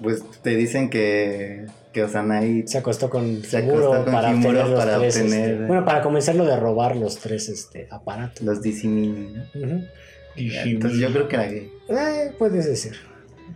[0.00, 4.78] pues te dicen que, que Osanai Se acostó con Se acostó con para obtener los
[4.80, 5.16] para tres.
[5.16, 8.42] obtener- este, bueno, para comenzarlo de robar los tres este, aparatos.
[8.42, 9.42] los disimini, ¿no?
[9.74, 9.84] Ujú.
[10.36, 11.70] Entonces yo creo que era gay.
[11.88, 12.94] Eh, puedes decir.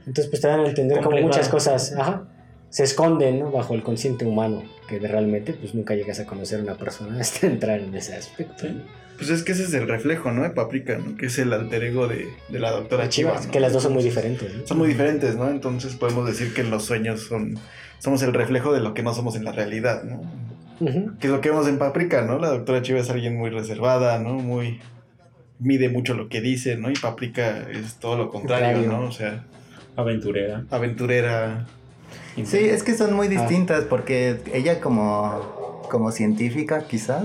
[0.07, 2.25] Entonces, pues te dan a entender como muchas cosas ajá,
[2.75, 3.53] se esconden ¿no?
[3.53, 7.17] bajo el consciente humano, que de realmente pues nunca llegas a conocer a una persona
[7.21, 8.67] hasta entrar en ese aspecto.
[8.67, 8.81] ¿no?
[9.17, 10.43] Pues es que ese es el reflejo, ¿no?
[10.43, 11.17] De Paprika, ¿no?
[11.17, 13.51] Que es el alter ego de, de la doctora Chiva, ¿no?
[13.53, 14.53] Que las dos son muy diferentes.
[14.53, 14.67] ¿no?
[14.67, 15.49] Son muy diferentes, ¿no?
[15.51, 17.57] Entonces podemos decir que los sueños son...
[18.01, 20.23] Somos el reflejo de lo que no somos en la realidad, ¿no?
[21.21, 22.41] Que es lo que vemos en Paprika, ¿no?
[22.41, 24.35] La doctora Chiva es alguien muy reservada, ¿no?
[24.35, 24.81] Muy...
[25.61, 26.91] Mide mucho lo que dice, ¿no?
[26.91, 28.99] Y Paprika es todo lo contrario, Contrario.
[29.01, 29.09] ¿no?
[29.09, 29.45] O sea,
[29.95, 30.65] aventurera.
[30.71, 31.67] aventurera.
[32.45, 33.15] Sí, es que son Ah.
[33.17, 37.25] muy distintas porque ella como, como científica quizás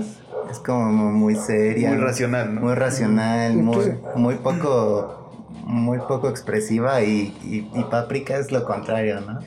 [0.50, 1.88] es como muy seria.
[1.90, 2.60] Muy racional, ¿no?
[2.60, 5.16] Muy racional, muy, muy poco
[5.64, 9.38] muy poco expresiva y, y, y Paprika es lo contrario, ¿no?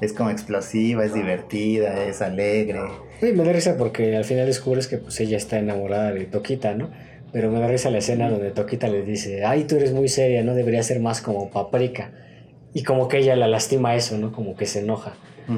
[0.00, 2.80] Es como explosiva, es divertida, es alegre.
[3.20, 6.74] Sí, me da risa porque al final descubres que pues ella está enamorada de Toquita,
[6.74, 6.90] ¿no?
[7.32, 10.42] Pero me da risa la escena donde Toquita le dice, ay, tú eres muy seria,
[10.42, 12.10] no debería ser más como Paprika.
[12.74, 14.32] Y como que ella la lastima eso, ¿no?
[14.32, 15.14] Como que se enoja.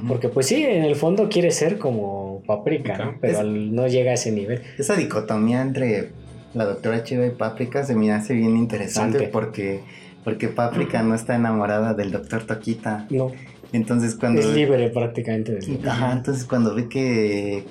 [0.07, 3.14] Porque pues sí, en el fondo quiere ser como Paprika, ¿no?
[3.20, 4.62] Pero Es- al- no llega a ese nivel.
[4.79, 6.11] Esa dicotomía entre
[6.55, 9.81] la doctora Chiva y Paprika se me hace bien interesante porque,
[10.23, 13.07] porque Paprika no está enamorada del doctor Toquita.
[13.11, 13.33] No,
[13.73, 14.40] Entonces cuando...
[14.40, 15.53] es libre prácticamente.
[15.59, 17.64] de- Ajá, entonces cuando ve que,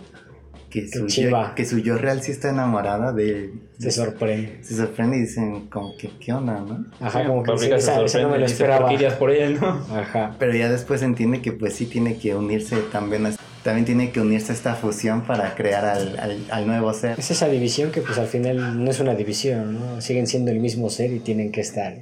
[0.70, 1.50] que, su, Chiva.
[1.50, 3.52] yo, que su yo real sí está enamorada de...
[3.80, 4.60] Se sorprende.
[4.62, 6.86] Se sorprende y dicen como que qué onda, ¿no?
[7.00, 8.90] Ajá, Sí, como que dice, se esa, esa no me lo esperaba.
[9.18, 9.68] "¿Por él, ¿no?
[9.96, 10.36] Ajá.
[10.38, 14.20] Pero ya después entiende que pues sí tiene que unirse también, a- también tiene que
[14.22, 17.20] unirse a esta fusión para crear al, al, al nuevo ser.
[17.20, 20.02] Es esa división que pues al final no es una división, ¿no?
[20.02, 21.96] Siguen siendo el mismo ser y tienen que estar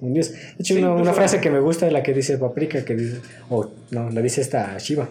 [0.00, 0.30] un dios.
[0.32, 2.94] De hecho, Sí, una, una frase que me gusta es la que dice Paprika, que
[2.94, 5.08] dice, o no, la dice esta Shiva.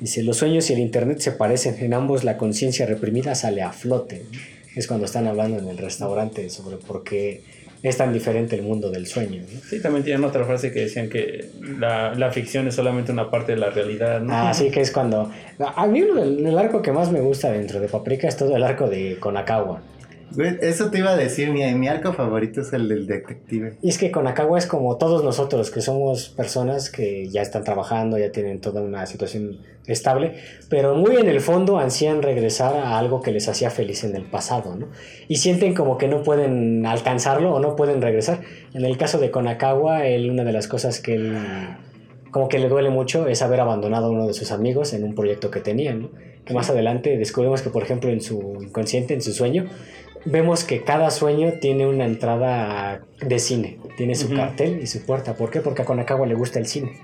[0.00, 3.72] Dice, los sueños y el internet se parecen, en ambos la conciencia reprimida sale a
[3.72, 4.24] flote.
[4.74, 7.40] Es cuando están hablando en el restaurante sobre por qué
[7.82, 9.42] es tan diferente el mundo del sueño.
[9.42, 9.60] ¿no?
[9.68, 11.46] Sí, también tienen otra frase que decían que
[11.78, 14.34] la, la ficción es solamente una parte de la realidad, ¿no?
[14.34, 15.30] Ah, sí, que es cuando...
[15.58, 18.62] A mí del- el arco que más me gusta dentro de Paprika es todo el
[18.64, 19.80] arco de Konakawa.
[20.60, 23.74] Eso te iba a decir, mi, mi arco favorito es el del detective.
[23.82, 28.18] Y es que Konakawa es como todos nosotros, que somos personas que ya están trabajando,
[28.18, 30.34] ya tienen toda una situación estable,
[30.68, 34.24] pero muy en el fondo ansían regresar a algo que les hacía feliz en el
[34.24, 34.88] pasado, ¿no?
[35.28, 38.40] Y sienten como que no pueden alcanzarlo o no pueden regresar.
[38.74, 41.36] En el caso de Konakawa, él, una de las cosas que él
[42.36, 45.14] como que le duele mucho es haber abandonado a uno de sus amigos en un
[45.14, 46.10] proyecto que tenían, ¿no?
[46.44, 49.70] Que más adelante descubrimos que, por ejemplo, en su inconsciente, en su sueño,
[50.26, 53.78] vemos que cada sueño tiene una entrada de cine.
[53.96, 55.32] Tiene su cartel y su puerta.
[55.34, 55.60] ¿Por qué?
[55.60, 57.00] Porque a Konakawa le gusta el cine.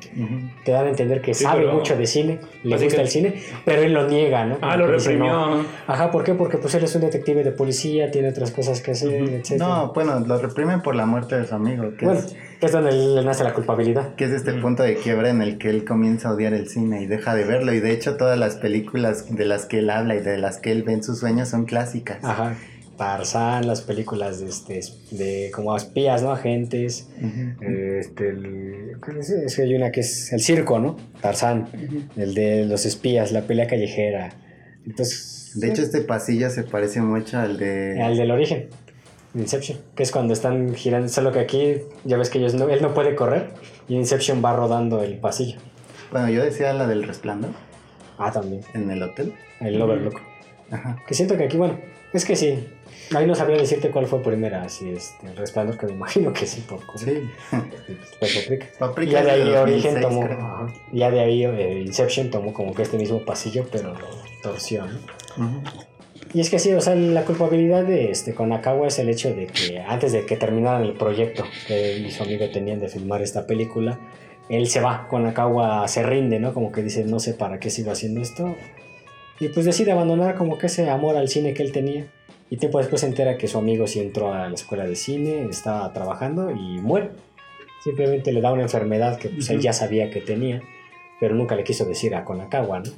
[0.64, 3.02] Te dan a entender que Sí, sabe pero- mucho de cine, le Así gusta que-
[3.04, 4.58] el cine, pero él lo niega, ¿no?
[4.60, 5.32] Ah, lo dice, reprimió.
[5.32, 5.64] "No".
[5.86, 6.34] Ajá, ¿por qué?
[6.34, 9.32] Porque pues él es un detective de policía, tiene otras cosas que hacer, Ujú.
[9.36, 9.66] etcétera.
[9.66, 12.92] No, bueno, lo reprimen por la muerte de su amigo, que, bueno, es, es donde
[12.92, 14.14] le nace la culpabilidad.
[14.14, 17.00] que es este punto de quiebra en el que él comienza a odiar el cine
[17.02, 17.72] y deja de verlo.
[17.72, 20.72] Y de hecho todas las películas de las que él habla y de las que
[20.72, 22.18] él ve en sus sueños son clásicas.
[22.22, 22.54] Ajá.
[22.96, 26.30] Tarzán, las películas de, este, de como espías, ¿no?
[26.32, 27.08] Agentes.
[27.60, 29.30] Este, el, ¿cuál es?
[29.30, 30.96] Es que hay una que es el circo, ¿no?
[31.20, 31.68] Tarzán,
[32.16, 34.34] el de los espías, la pelea callejera.
[34.86, 38.00] Entonces, De hecho este pasillo se parece mucho al de...
[38.02, 38.68] al del origen,
[39.34, 42.82] Inception, que es cuando están girando, solo que aquí ya ves que ellos no, él
[42.82, 43.50] no puede correr
[43.88, 45.58] y Inception va rodando el pasillo.
[46.10, 47.50] Bueno, yo decía la del resplandor
[48.18, 49.32] Ah, también, en el hotel.
[49.60, 50.20] el Overlook.
[50.70, 50.96] Ajá.
[51.06, 51.78] Que siento que aquí, bueno,
[52.12, 52.68] es que sí.
[53.14, 56.62] Ahí no sabría decirte cuál fue primera, si este, resplandor, que me imagino que sí,
[56.62, 57.28] por Sí.
[58.18, 59.12] pues, Paprika.
[59.12, 62.74] Ya de ahí de Origen 2006, tomó, ajá, ya de ahí eh, Inception tomó como
[62.74, 64.08] que este mismo pasillo, pero lo
[64.42, 65.62] torció, ¿no?
[66.34, 69.46] Y es que sí, o sea, la culpabilidad de este Konakawa es el hecho de
[69.48, 73.20] que antes de que terminaran el proyecto que él y su amigo tenían de filmar
[73.20, 73.98] esta película,
[74.48, 76.54] él se va, Konakawa se rinde, ¿no?
[76.54, 78.54] Como que dice, no sé para qué sigo haciendo esto.
[79.42, 82.06] Y pues decide abandonar como que ese amor al cine que él tenía.
[82.48, 85.48] Y tiempo después se entera que su amigo sí entró a la escuela de cine,
[85.50, 87.10] estaba trabajando y muere.
[87.82, 89.64] Simplemente le da una enfermedad que pues, él Ujú.
[89.64, 90.62] ya sabía que tenía,
[91.18, 92.92] pero nunca le quiso decir a Konakawa, ¿no?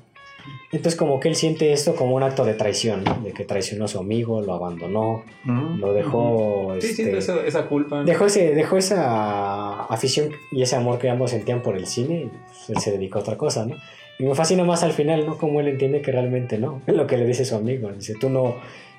[0.70, 3.14] Entonces como que él siente esto como un acto de traición, ¿no?
[3.24, 5.76] de que traicionó a su amigo, lo abandonó, Ujú.
[5.78, 6.74] lo dejó...
[6.80, 8.04] Sí, este, siento esa, esa culpa.
[8.04, 12.26] Dejó, ese, dejó esa afición y ese amor que ambos sentían por el cine y
[12.26, 13.76] pues, él se dedicó a otra cosa, ¿no?
[14.18, 15.36] Y me fascina más al final, ¿no?
[15.38, 16.82] Como él entiende que realmente no.
[16.86, 17.90] Es lo que le dice su amigo.
[17.92, 18.56] Dice, tú no,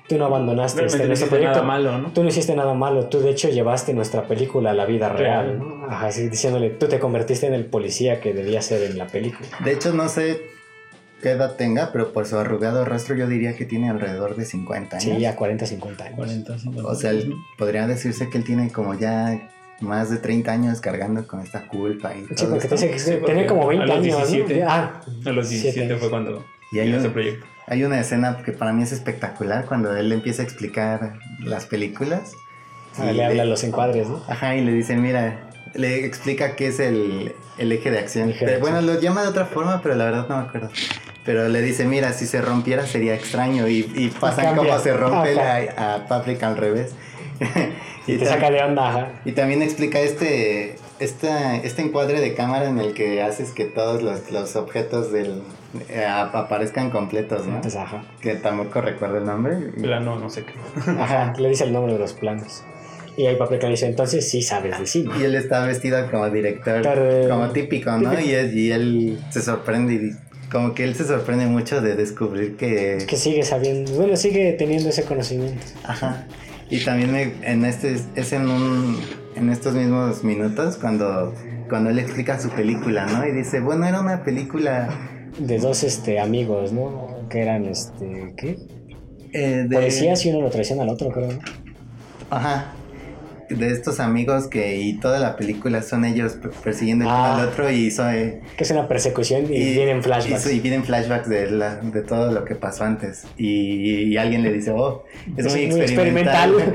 [0.08, 1.54] tú no abandonaste este, no nuestro hiciste proyecto.
[1.56, 2.12] nada malo, ¿no?
[2.12, 3.06] Tú no hiciste nada malo.
[3.06, 5.58] Tú de hecho llevaste nuestra película a la vida real, Real.
[5.58, 5.86] ¿no?
[5.86, 9.48] Ajá, así diciéndole, tú te convertiste en el policía que debía ser en la película.
[9.64, 10.40] De hecho, no sé
[11.22, 14.98] qué edad tenga, pero por su arrugado rostro yo diría que tiene alrededor de 50
[14.98, 15.16] años.
[15.18, 16.16] Sí, a 40, 50 años.
[16.16, 16.88] 40, 50.
[16.90, 19.48] O sea, él- podría decirse que él tiene como ya
[19.80, 22.76] más de 30 años cargando con esta culpa y Sí, todo porque esto.
[22.78, 24.60] Sí, porque tenía como 20 a los años, 17.
[24.64, 24.70] ¿no?
[24.70, 27.46] Ah, A los 17 17 fue cuando Y hay ese proyecto.
[27.68, 32.32] Hay una escena que para mí es espectacular cuando él empieza a explicar las películas.
[32.98, 34.22] ah, Y le habla a los encuadres, ¿no?
[34.28, 38.30] Ajá, y le dice, mira, le explica qué es el, el eje de acción.
[38.30, 40.70] Eje de Pero, bueno, lo llama de otra forma, pero la verdad no me acuerdo.
[41.24, 43.66] Pero le dice, mira, si se rompiera sería extraño.
[43.66, 46.92] Y, y pasan cómo se rompe la, a Paprika al revés.
[48.06, 49.08] Y te saca de onda, ajá.
[49.24, 54.02] y también explica este, esta, este encuadre de cámara en el que haces que todos
[54.02, 55.42] los, los objetos del,
[55.88, 57.56] eh, ap- aparezcan completos, ¿no?
[57.56, 58.04] Entonces, ajá.
[58.20, 59.56] Que tampoco recuerdo el nombre.
[59.80, 60.52] Plano, no sé qué.
[61.00, 62.62] Ajá, le dice el nombre de los planos.
[63.16, 65.10] Y ahí Paprika le dice, entonces sí sabes de cine.
[65.18, 68.12] Y él está vestido como director, Pero- como típico, ¿no?
[68.20, 70.10] Y, es- y él se sorprende, y
[70.52, 72.98] como que él se sorprende mucho de descubrir que...
[73.06, 75.64] Que sigue sabiendo, bueno, sigue teniendo ese conocimiento.
[75.84, 76.26] Ajá.
[76.68, 78.98] Y también me- en este, es en un,
[79.36, 81.34] en estos mismos minutos cuando,
[81.68, 83.26] cuando él explica su película, ¿no?
[83.26, 84.88] Y dice, bueno, era una película
[85.38, 87.26] De dos este, amigos, ¿no?
[87.30, 88.58] Que eran, este, ¿qué?
[89.32, 89.76] eh, de...
[89.76, 91.28] Policías y uno lo traiciona al otro, creo.
[92.30, 92.75] Ajá.
[93.48, 97.40] De estos amigos que y toda la película son ellos per- persiguiendo el uno Ah.
[97.42, 98.12] al otro y son...
[98.14, 100.50] eh, Que es una persecución y, vienen flashbacks.
[100.50, 103.24] Y, y vienen flashbacks de, la- de todo lo que pasó antes.
[103.36, 105.04] Y, y alguien le dice, oh,
[105.36, 106.74] es Es muy, muy experimental.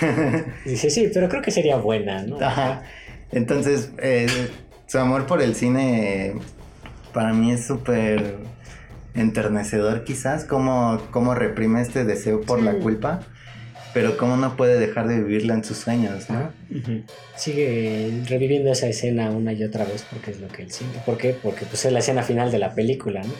[0.64, 2.38] Dice, sí, pero creo que sería buena, ¿no?
[2.40, 2.82] Ajá.
[3.32, 4.26] Entonces, eh,
[4.86, 6.34] su amor por el cine
[7.12, 8.36] para mí es súper
[9.14, 13.20] enternecedor quizás, cómo, cómo reprime este deseo por la culpa.
[13.94, 16.50] Pero cómo no puede dejar de vivirla en sus sueños, ¿no?
[17.36, 20.98] Sigue reviviendo esa escena una y otra vez porque es lo que él siente.
[21.04, 21.34] ¿Por qué?
[21.40, 23.32] Porque pues es la escena final de la película, ¿no?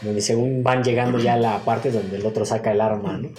[0.00, 3.30] Donde según van llegando ya a la parte donde el otro saca el arma, ¿no?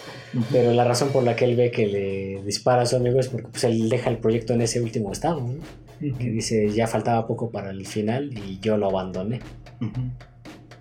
[0.52, 3.30] Pero la razón por la que él ve que le dispara a su amigo es
[3.30, 6.18] porque pues él deja el proyecto en ese último estado, ¿no?
[6.18, 9.40] Que dice ya faltaba poco para el final y yo lo abandoné.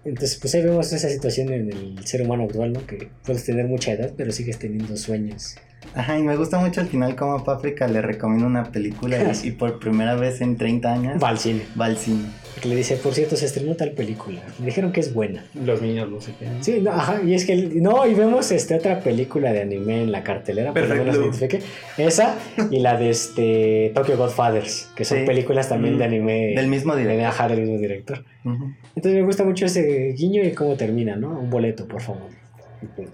[0.04, 2.86] Entonces, pues ahí vemos esa situación en el ser humano actual, ¿no?
[2.86, 5.56] Que puedes tener mucha edad, pero sigues teniendo sueños.
[5.94, 9.50] Ajá, y me gusta mucho al final como Paprika le recomienda una película y, y
[9.52, 11.62] por primera vez en 30 años Va al cine.
[11.80, 12.24] va al cine.
[12.62, 14.40] Que le dice, por cierto, se estrenó tal película.
[14.58, 15.44] Me dijeron que es buena.
[15.64, 16.48] Los niños no sé qué.
[16.60, 20.10] Sí, no, ajá, y es que, no, y vemos este, otra película de anime en
[20.10, 21.60] la cartelera, por lo menos identifique.
[21.96, 22.34] Esa
[22.70, 25.24] y la de este Tokyo Godfathers, que son Sí.
[25.24, 25.98] películas también Mm.
[25.98, 26.52] de anime.
[26.56, 27.26] Del mismo de director.
[27.28, 28.24] ajá, del mismo director.
[28.44, 31.38] Entonces me gusta mucho ese guiño y cómo termina, ¿no?
[31.38, 32.28] Un boleto, por favor.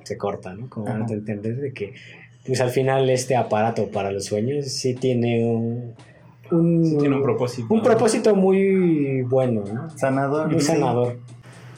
[0.05, 0.69] Se corta, ¿no?
[0.71, 1.15] Como van a Ajá.
[1.15, 1.93] entender de que,
[2.47, 5.95] pues al final este aparato para los sueños sí tiene un...
[6.51, 7.67] un Tiene un propósito.
[7.73, 9.91] un propósito muy bueno, ¿no?
[9.97, 10.51] Sanador.
[10.51, 10.67] Muy sí.
[10.67, 11.19] sanador.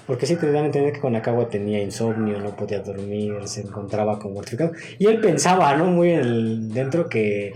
[0.07, 4.21] Porque sí te dan a entender que Konakawa tenía insomnio, no podía dormir, se encontraba
[4.21, 4.71] como mortificado.
[5.01, 5.87] Y él pensaba, ¿no?
[5.87, 7.53] Muy el- dentro que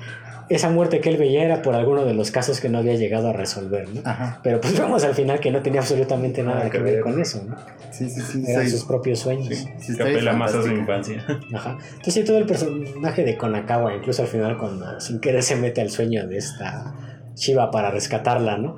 [0.51, 3.29] esa muerte que él veía era por alguno de los casos que no había llegado
[3.29, 4.03] a resolver, ¿no?
[4.05, 4.41] Ajá.
[4.43, 7.03] Pero pues vemos al final que no tenía absolutamente nada Nada que que ver ver.
[7.03, 7.57] con eso, ¿no?
[7.93, 8.45] Sí, sí, sí.
[8.49, 9.65] Eran sus propios sueños.
[9.79, 11.25] Sí, que apela más a su infancia.
[11.55, 11.79] Ajá.
[11.91, 15.81] Entonces sí, todo el personaje de Konakawa, incluso al final cuando sin querer se mete
[15.83, 16.95] al sueño de esta
[17.37, 18.77] Shiva para rescatarla, ¿no?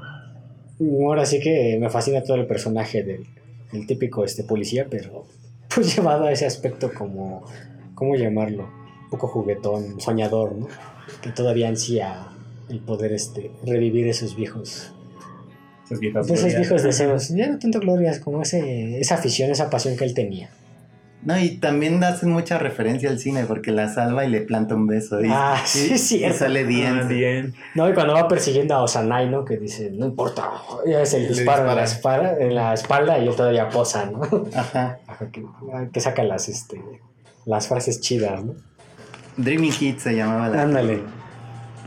[1.07, 3.25] Ahora sí que me fascina todo el personaje del,
[3.73, 5.25] del típico este, policía, pero
[5.75, 7.45] pues llevado a ese aspecto como,
[7.95, 8.82] ¿cómo llamarlo?
[9.13, 10.69] Poco juguetón, soñador, ¿no?
[11.21, 12.29] Que todavía ansía
[12.71, 14.91] el poder este, revivir esos viejos,
[15.85, 16.27] esos viejos
[16.83, 17.29] deseos.
[17.29, 20.49] Ya no tanto glorias como ese, esa afición, esa pasión que él tenía.
[21.25, 24.87] No, y también hacen mucha referencia al cine porque la salva y le planta un
[24.89, 25.21] beso.
[25.23, 27.55] Y, Ah, sí, sí, y sale Ah, bien.
[27.75, 29.45] No, y cuando va persiguiendo a Osanai, ¿no?
[29.45, 30.51] Que dice, no importa,
[30.85, 34.23] ya se le dispara en la, espalda, en la espalda y él todavía posa, ¿no?
[34.55, 34.99] Ajá.
[35.07, 35.45] Ajá, que,
[35.93, 36.83] que saca las, este,
[37.45, 38.55] las frases chidas, ¿no?
[39.37, 40.63] Dreamy Hit se llamaba la.
[40.63, 41.01] Ándale.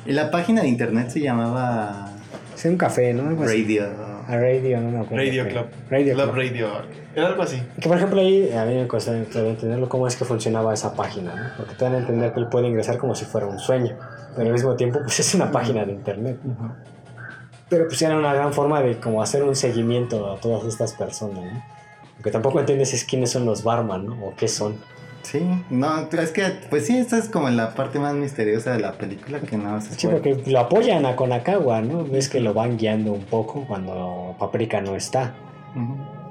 [0.05, 2.11] Y la página de internet se llamaba
[2.55, 3.29] Es un café, ¿no?
[3.29, 3.63] Algo así.
[3.63, 3.83] Radio.
[4.27, 5.17] A radio, no me acuerdo.
[5.17, 5.47] Radio.
[5.47, 5.65] Club.
[5.89, 6.35] Radio Club Club.
[6.35, 6.67] Radio.
[7.15, 7.61] Era algo así.
[7.79, 11.35] Que por ejemplo ahí a mí me costó entenderlo cómo es que funcionaba esa página,
[11.35, 11.43] ¿no?
[11.57, 13.95] Porque te dan a entender que él puede ingresar como si fuera un sueño,
[14.35, 16.37] pero al mismo tiempo pues es una página de internet.
[17.69, 21.43] Pero pues era una gran forma de como hacer un seguimiento a todas estas personas,
[21.43, 21.63] ¿no?
[22.17, 24.25] Porque tampoco entiendes es quiénes son los barman, ¿no?
[24.25, 24.75] O qué son.
[25.25, 28.91] Sí, no, es que, pues sí, esta es como la parte más misteriosa de la
[28.93, 32.05] película que no se Sí, porque lo apoyan a Konakawa, ¿no?
[32.05, 35.33] Ves que lo van guiando un poco cuando Paprika no está.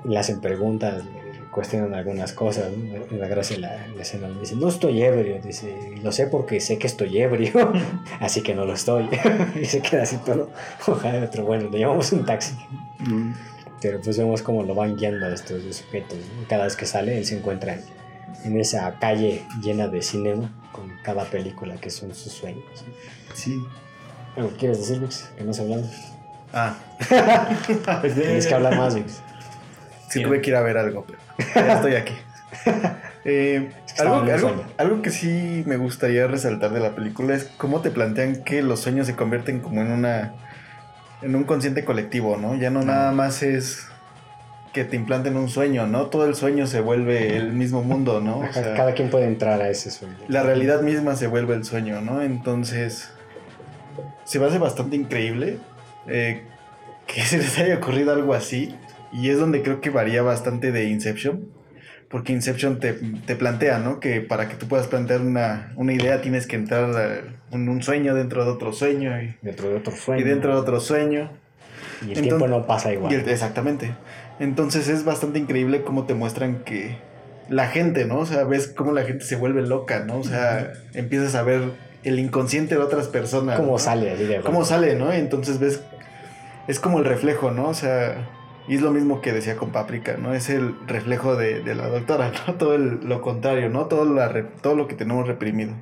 [0.05, 3.19] Le hacen preguntas, le cuestionan algunas cosas, ¿no?
[3.19, 6.61] Da gracia la, la escena donde dice, no estoy ebrio, dice, "y lo sé porque
[6.61, 7.73] sé que estoy ebrio,
[8.21, 9.09] así que no lo estoy.
[9.61, 10.51] y se queda así todo,
[10.87, 12.55] ojalá otro, bueno, le llamamos un taxi.
[13.81, 16.19] Pero pues vemos cómo lo van guiando a estos sujetos.
[16.49, 17.77] Cada vez que sale, él se encuentra
[18.45, 22.65] en, esa calle llena de cinema con cada película que son sus sueños.
[23.35, 23.63] Sí.
[24.37, 25.31] ¿Algo quieres decir, Vix?
[25.37, 25.85] Que no se hablado.
[26.53, 26.75] Ah,
[28.03, 29.21] Tienes que hablar más, Vix.
[30.09, 31.19] sí tuve que ir a ver algo, pero
[31.67, 32.15] ya estoy aquí.
[33.27, 33.71] Eh,
[34.01, 38.45] algo, algo- algo que sí me gustaría resaltar de la película es cómo te plantean
[38.45, 40.35] que los sueños se convierten como en una
[41.23, 42.55] en un consciente colectivo, ¿no?
[42.55, 43.87] Ya no nada más es
[44.75, 46.07] que te implanten un sueño, ¿no?
[46.07, 48.39] Todo el sueño se vuelve el mismo mundo, ¿no?
[48.41, 50.17] O Ajá, sea, Cada quien puede entrar a ese sueño.
[50.29, 52.21] la realidad misma se vuelve el sueño, ¿no?
[52.23, 53.11] Entonces,
[54.25, 55.59] se me hace bastante increíble
[56.09, 56.43] eh,
[57.07, 58.75] que se les haya ocurrido algo así.
[59.13, 61.47] Y es donde creo que varía bastante de Inception.
[62.11, 64.01] Porque Inception te, te plantea, ¿no?
[64.01, 68.15] Que para que tú puedas plantear una, una idea tienes que entrar en un sueño
[68.15, 70.21] dentro de otro sueño y, Dentro de otro sueño.
[70.21, 71.31] y dentro de otro sueño.
[72.01, 73.13] Y el Entonces- tiempo no pasa igual.
[73.15, 73.93] El- exactamente.
[74.41, 76.97] Entonces es bastante increíble cómo te muestran que
[77.49, 78.19] la gente, ¿no?
[78.19, 80.19] O sea, ves cómo la gente se vuelve loca, ¿no?
[80.19, 81.63] O sea, empiezas a ver
[82.03, 83.57] el inconsciente de otras personas.
[83.59, 83.79] ¿Cómo ¿no?
[83.79, 85.15] sale de ¿Cómo sale, no?
[85.15, 85.83] Y entonces ves,
[86.69, 87.69] es como el reflejo, ¿no?
[87.69, 88.29] O sea,
[88.67, 90.35] y es lo mismo que decía con Paprika, ¿no?
[90.35, 92.55] Es el reflejo de, de la doctora, ¿no?
[92.55, 93.87] Todo el- lo contrario, ¿no?
[93.87, 95.75] Todo, la todo lo que tenemos reprimido.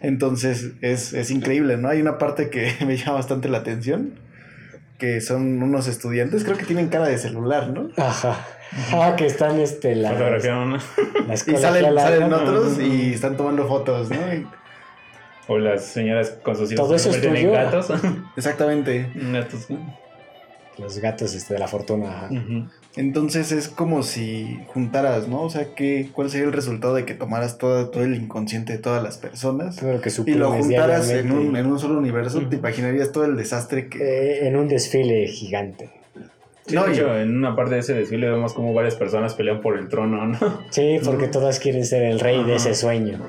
[0.00, 1.88] Entonces es, es increíble, ¿no?
[1.88, 4.14] Hay una parte que me llama bastante la atención,
[5.00, 7.88] que son unos estudiantes, creo que tienen cara de celular, ¿no?
[7.96, 8.46] Ajá.
[8.92, 10.78] Ah, que están este, las, Fotografiaron
[11.26, 12.36] las Y salen, salen ¿no?
[12.36, 14.16] otros y están tomando fotos, ¿no?
[14.32, 14.46] Y-
[15.48, 17.50] O las señoras con sus hijos Todo que se eso es en tuyo.
[17.50, 17.90] gatos.
[18.36, 19.10] exactamente.
[19.16, 19.66] Gatos.
[20.78, 22.28] Los gatos este, de la fortuna.
[22.96, 25.42] Entonces es como si juntaras, ¿no?
[25.42, 28.78] O sea, ¿qué, ¿cuál sería el resultado de que tomaras todo, todo el inconsciente de
[28.78, 32.40] todas las personas Todo lo que y lo juntaras en un, en un solo universo?
[32.48, 33.98] ¿Te imaginarías todo el desastre que...
[34.00, 35.90] Eh, en un desfile gigante.
[36.66, 39.34] Sí, No, de y- hecho, en una parte de ese desfile vemos como varias personas
[39.34, 40.38] pelean por el trono, ¿no?
[40.70, 43.20] Sí, porque todas quieren ser el rey de ese sueño.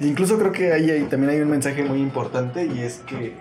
[0.00, 3.32] Incluso creo que ahí, ahí también hay un mensaje muy importante y es que,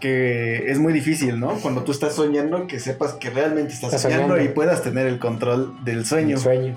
[0.00, 1.54] que es muy difícil, ¿no?
[1.60, 4.50] Cuando tú estás soñando, que sepas que realmente estás, Estás soñando, soñando.
[4.50, 6.36] y puedas tener el control del sueño.
[6.36, 6.76] El sueño.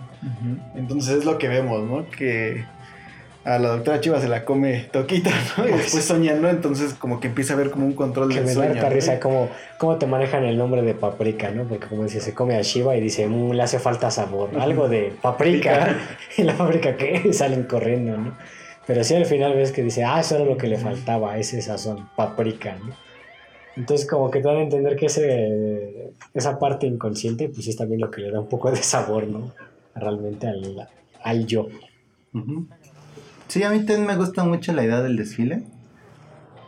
[0.75, 2.05] Entonces es lo que vemos, ¿no?
[2.09, 2.65] Que
[3.43, 5.67] a la doctora Chiva se la come Toquita, ¿no?
[5.67, 8.49] Y después soñando, entonces como que empieza a ver como un control Que del me
[8.51, 8.71] da sueño.
[8.73, 8.93] harta ¿no?
[8.95, 11.63] risa cómo, cómo te manejan el nombre de paprika, ¿no?
[11.63, 14.51] Porque como dice, se come a Shiva y dice, "Mm, le hace falta sabor.
[14.59, 15.97] Algo de paprika.
[16.37, 17.21] y la paprika, ¿qué?
[17.25, 18.37] Y salen corriendo, ¿no?
[18.85, 21.61] Pero sí al final ves que dice, ah, eso era lo que le faltaba, ese
[21.61, 22.93] sazón, paprika, ¿no?
[23.77, 28.01] Entonces como que te dan a entender que ese, esa parte inconsciente, pues es también
[28.01, 29.53] lo que le da un poco de sabor, ¿no?
[29.95, 30.89] Realmente al,
[31.23, 31.67] al yo.
[33.47, 35.63] Sí, a mí también me gusta mucho la idea del desfile.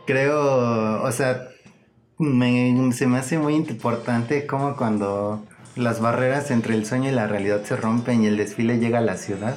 [0.06, 1.48] Creo, o sea,
[2.18, 5.42] me- se me hace muy importante como cuando
[5.76, 9.02] las barreras entre el sueño y la realidad se rompen y el desfile llega a
[9.02, 9.56] la ciudad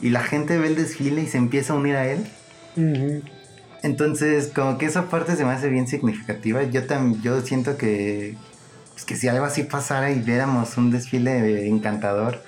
[0.00, 2.24] y la gente ve el desfile y se empieza a unir a él.
[3.82, 6.62] Entonces, como que esa parte se me hace bien significativa.
[6.62, 8.36] Yo también, yo siento que,
[8.92, 12.42] pues, que si algo así pasara y viéramos un desfile encantador,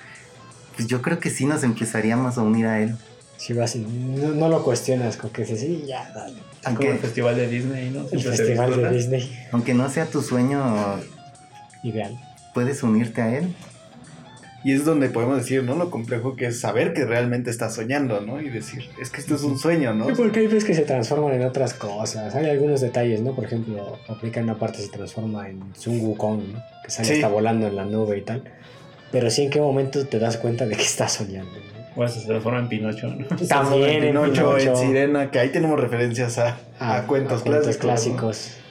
[0.75, 2.95] pues yo creo que sí nos empezaríamos a unir a él.
[3.37, 6.35] Shiva así, no, no lo cuestionas, con que dices, sí, ya, dale.
[6.35, 8.05] Como Aunque, el festival de Disney, ¿no?
[8.09, 8.89] El festival de.
[8.91, 10.99] Disney, aunque no sea tu sueño,
[11.83, 12.17] ideal.
[12.53, 13.53] puedes unirte a él.
[14.65, 15.75] Y es donde podemos decir, ¿no?
[15.75, 18.41] Lo complejo que es saber que realmente estás soñando, ¿no?
[18.41, 20.07] Y decir, es que esto es un sueño, ¿no?
[20.07, 22.33] Sí, porque hay veces que se transforman en otras cosas.
[22.33, 23.33] Hay algunos detalles, ¿no?
[23.35, 26.63] Por ejemplo, Paprika en una parte se transforma en Sun Wukong, ¿no?
[26.83, 27.13] Que sale Sí.
[27.15, 28.43] hasta volando en la nube y tal.
[29.11, 31.51] Pero sí, ¿en qué momento te das cuenta de que estás soñando?
[31.51, 31.95] ¿no?
[31.95, 33.27] Bueno, se transforma en Pinocho, ¿no?
[33.47, 34.69] También en Pinocho, Pinocho.
[34.71, 37.75] en Sirena, que ahí tenemos referencias a, a, cuentos, clásicos.
[37.75, 37.81] ¿no?
[37.81, 38.51] clásicos.
[38.57, 38.64] No,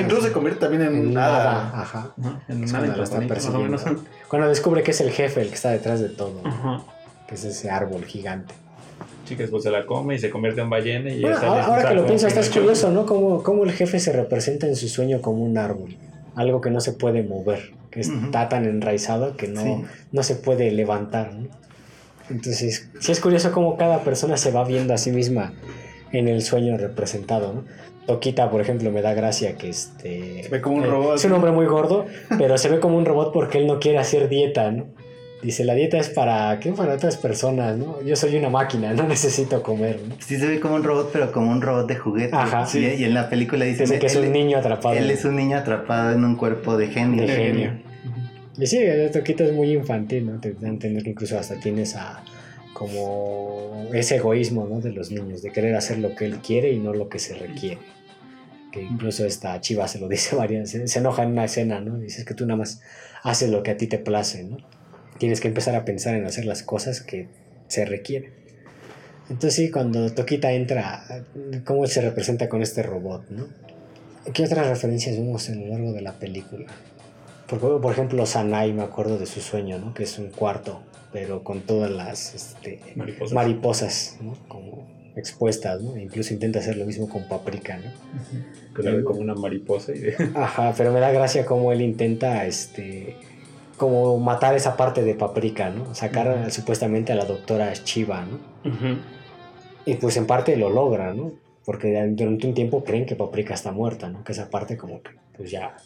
[0.00, 1.44] incluso se convierte también en, En nada.
[1.44, 2.12] nada, ajá.
[2.20, 3.82] Ajá, En Es una cuando lo está más o menos.
[3.82, 4.04] persiguiendo.
[4.28, 6.48] Cuando descubre que es el jefe el que está detrás de todo, ¿no?
[6.48, 6.84] Ajá.
[7.28, 8.54] que es ese árbol gigante.
[9.26, 11.64] Sí, que después se la come y se convierte en ballena y Bueno, ya ahora,
[11.66, 13.04] ahora que lo piensas, estás curioso, ¿no?
[13.06, 15.96] Cómo, cómo el jefe se representa en su sueño como un árbol.
[16.36, 19.84] Algo que no se puede mover, que está tan enraizado que no, Sí.
[20.12, 21.48] no se puede levantar, ¿no?
[22.30, 25.52] Entonces, sí es curioso cómo cada persona se va viendo a sí misma
[26.12, 27.64] en el sueño representado, ¿no?
[28.06, 30.44] Toquita, por ejemplo, me da gracia que este...
[30.44, 31.16] Se ve como un eh, robot.
[31.16, 32.06] Es un hombre muy gordo,
[32.38, 34.86] pero se ve como un robot porque él no quiere hacer dieta, ¿no?
[35.42, 36.72] Dice, la dieta es para, ¿qué?
[36.72, 38.02] Para otras personas, ¿no?
[38.02, 40.14] Yo soy una máquina, no necesito comer, ¿no?
[40.18, 42.34] Sí se ve como un robot, pero como un robot de juguete.
[42.34, 42.66] Ajá.
[42.66, 44.96] Sí, y en la película dice Dice que es un niño atrapado.
[44.96, 47.22] Él es un niño atrapado en un cuerpo de genio.
[47.22, 47.72] de genio.
[48.58, 50.40] Y sí, el Toquita es muy infantil, ¿no?
[50.40, 52.24] Te da a entender que incluso hasta tienes a
[52.72, 54.80] como ese egoísmo, ¿no?
[54.80, 57.34] De los niños, de querer hacer lo que él quiere y no lo que se
[57.34, 57.78] requiere.
[58.76, 61.98] Que incluso esta chiva se lo dice varias, se, se enoja en una escena, ¿no?
[61.98, 62.80] Dices que tú nada más
[63.22, 64.58] haces lo que a ti te place, ¿no?
[65.18, 67.28] Tienes que empezar a pensar en hacer las cosas que
[67.68, 68.32] se requieren.
[69.30, 71.24] Entonces sí, cuando Toquita entra,
[71.64, 73.48] ¿cómo se representa con este robot, no?
[74.32, 76.66] ¿Qué otras referencias vemos a lo largo de la película?
[77.48, 79.94] Por, por ejemplo, Sanai, me acuerdo de su sueño, ¿no?
[79.94, 83.32] Que es un cuarto, pero con todas las este, Mariposas.
[83.32, 84.36] mariposas, ¿no?
[84.48, 85.96] Como expuestas, ¿no?
[85.96, 87.90] Incluso intenta hacer lo mismo con Paprika, ¿no?
[88.74, 90.16] Que la ve como una mariposa y de...
[90.34, 93.16] Ajá, pero me da gracia cómo él intenta, este,
[93.78, 95.94] como matar esa parte de Paprika, ¿no?
[95.94, 98.38] Sacar supuestamente a la doctora Shiva, ¿no?
[99.86, 101.32] Y pues en parte lo logra, ¿no?
[101.64, 104.22] Porque durante un tiempo creen que Paprika está muerta, ¿no?
[104.22, 105.76] Que esa parte como que pues ya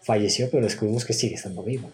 [0.00, 1.88] falleció, pero descubrimos que sigue estando viva.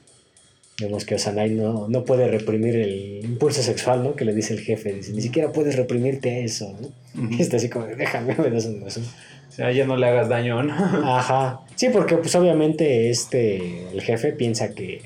[0.80, 4.16] Vemos que Osanai no, no puede reprimir el impulso sexual, ¿no?
[4.16, 4.92] Que le dice el jefe.
[4.92, 7.30] Dice, ni siquiera puedes reprimirte a eso, ¿no?
[7.30, 9.00] Y está así como, déjame, me das un beso.
[9.48, 10.74] O sea, ya no le hagas daño, ¿no?
[11.16, 11.60] Ajá.
[11.76, 15.00] Sí, porque pues obviamente este, el jefe piensa que,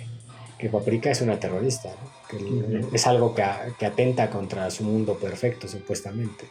[0.59, 2.19] que Paprika es una terrorista, ¿no?
[2.29, 3.45] Que es algo que,
[3.79, 6.47] que atenta contra su mundo perfecto, supuestamente.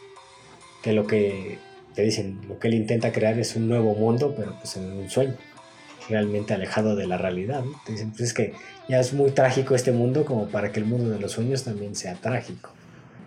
[0.84, 1.58] Que lo que
[1.96, 5.10] te dicen, lo que él intenta crear es un nuevo mundo, pero pues en un
[5.10, 5.36] sueño,
[6.10, 7.64] realmente alejado de la realidad.
[7.64, 7.72] ¿no?
[7.86, 8.54] Te dicen, pues es que
[8.88, 11.96] ya es muy trágico este mundo como para que el mundo de los sueños también
[11.96, 12.72] sea trágico.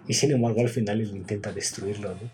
[0.07, 2.31] Y sin embargo al final él intenta destruirlo, ¿no?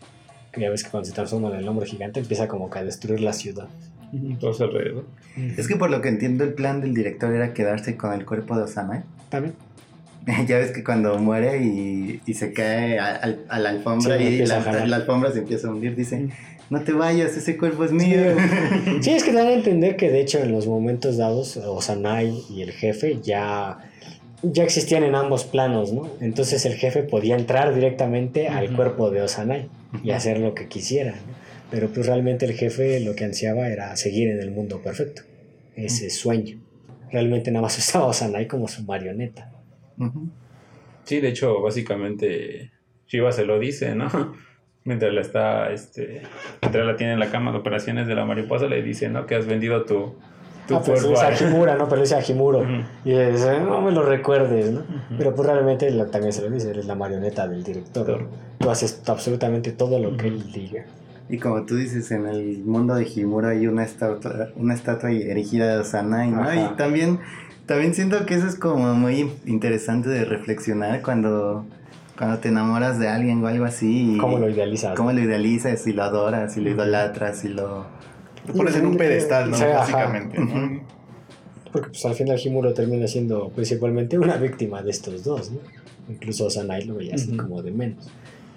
[0.52, 2.84] Que ya ves que cuando se transforma en el hombre gigante empieza como que a
[2.84, 3.68] destruir la ciudad.
[4.40, 5.04] Todo alrededor.
[5.56, 8.56] Es que por lo que entiendo el plan del director era quedarse con el cuerpo
[8.56, 9.04] de Osama.
[9.28, 9.54] También.
[10.48, 14.24] ya ves que cuando muere y, y se cae a, a- a la alfombra Sí,
[14.24, 16.28] y a la, alfombra se empieza a hundir, dice,
[16.70, 18.18] no te vayas, ese cuerpo es mío.
[19.00, 22.62] Sí, es que dan a entender que de hecho en los momentos dados, Osanai y
[22.62, 23.78] el jefe ya,
[24.42, 26.10] ya existían en ambos planos, ¿no?
[26.20, 28.76] Entonces el jefe podía entrar directamente al Ujú.
[28.76, 29.68] cuerpo de Osanai
[30.02, 31.34] y hacer lo que quisiera, ¿no?
[31.70, 35.22] Pero pues realmente el jefe lo que ansiaba era seguir en el mundo perfecto,
[35.76, 36.56] ese sueño.
[37.10, 39.52] Realmente nada más usaba a Osanai como su marioneta.
[39.98, 40.28] Ujú.
[41.04, 42.72] Sí, de hecho, básicamente
[43.08, 44.08] Shiva se lo dice, ¿no?
[44.84, 46.22] Mientras la está, este,
[46.62, 49.26] mientras la tiene en la cama de operaciones de la mariposa, le dice, ¿no?
[49.26, 50.14] Que has vendido tu,
[50.68, 51.28] tu Ah, pues cuerpo.
[51.28, 51.88] es Himura, ¿no?
[51.88, 52.60] Pero dice a Himuro.
[52.60, 52.84] Ujú.
[53.04, 54.80] Y le dice, no me lo recuerdes, ¿no?
[54.80, 55.16] Ujú.
[55.18, 58.22] Pero pues realmente lo- también se lo dice, eres la marioneta del director.
[58.22, 58.28] ¿no?
[58.58, 60.84] Tú haces absolutamente todo lo que él diga.
[61.28, 65.66] Y como tú dices, en el mundo de Himura hay una estatua, una estatua erigida
[65.74, 66.42] de Osanai, ¿no?
[66.42, 66.54] Ajá.
[66.54, 67.18] Y también,
[67.66, 71.66] también siento que eso es como muy interesante de reflexionar cuando,
[72.16, 74.14] cuando te enamoras de alguien o algo así.
[74.14, 74.96] y ¿Cómo lo idealizas?
[74.96, 77.86] cómo lo idealizas, si lo adoras, si lo idolatras, si lo...
[78.46, 79.56] Te pones en un pedestal, ¿no?
[79.56, 79.64] Sí.
[79.64, 80.38] Básicamente.
[81.72, 85.58] Porque pues al final Himuro termina siendo principalmente una víctima de estos dos, ¿no?
[86.08, 88.08] Incluso Sanai lo veía así como de menos.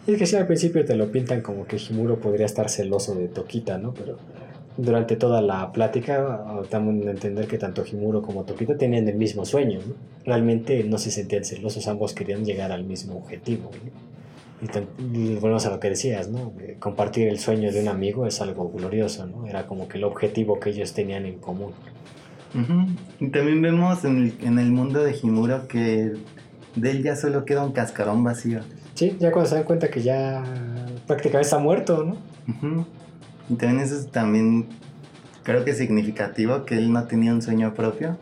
[0.05, 3.15] Y es que sí, al principio te lo pintan como que Himuro podría estar celoso
[3.15, 3.93] de Tokita, ¿no?
[3.93, 4.17] Pero
[4.81, 9.45] durante toda la plática damos a entender que tanto Himuro como Tokita tenían el mismo
[9.45, 9.93] sueño, ¿no?
[10.25, 14.09] Realmente no se sentían celosos, ambos querían llegar al mismo objetivo, ¿no?
[14.61, 16.53] Y, y volvemos a lo que decías, ¿no?
[16.61, 19.47] Eh, Compartir el sueño de un amigo es algo glorioso, ¿no?
[19.47, 21.71] Era como que el objetivo que ellos tenían en común.
[22.55, 22.87] Ujú.
[23.19, 26.13] Y también vemos en el, en el mundo de Himura que
[26.75, 28.61] de él ya solo queda un cascarón vacío.
[28.95, 30.43] Sí, ya cuando se dan cuenta que ya
[31.05, 32.17] prácticamente está muerto, ¿no?
[32.47, 32.85] Ujú.
[33.49, 34.67] Y también eso es también
[35.43, 38.17] creo que significativo que él no tenía un sueño propio.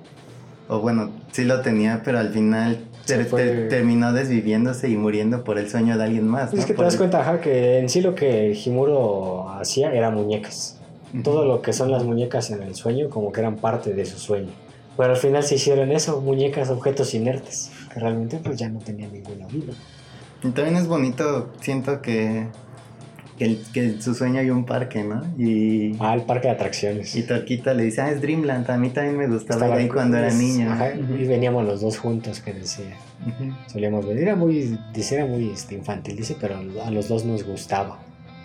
[0.69, 5.43] O bueno, sí lo tenía, pero al final ter- fue- ter- terminó desviviéndose y muriendo
[5.43, 6.53] por el sueño de alguien más.
[6.53, 6.65] Es ¿no?
[6.65, 10.09] que te Por das el- cuenta, ajá, que en sí lo que Himuro hacía era
[10.11, 10.77] muñecas.
[11.23, 14.19] Todo lo que son las muñecas en el sueño como que eran parte de su
[14.19, 14.49] sueño.
[14.97, 19.13] Pero al final se hicieron eso, muñecas, objetos inertes, que realmente pues ya no tenían
[19.13, 19.73] ninguna vida.
[20.43, 22.47] Y también es bonito, siento que,
[23.37, 25.23] que, el- que en su sueño hay un parque, ¿no?
[25.37, 27.15] Y, Ah, el parque de atracciones.
[27.15, 30.17] y Torquita le dice, ah, es Dreamland, a mí también me gustaba Estaba ahí cuando
[30.17, 30.71] era niño.
[30.71, 32.95] ajá, y veníamos los dos juntos, que decía.
[33.25, 33.53] Ujú.
[33.67, 37.43] Solíamos venir, era muy, dice, era muy este, infantil, dice, pero a los dos nos
[37.43, 37.99] gustaba.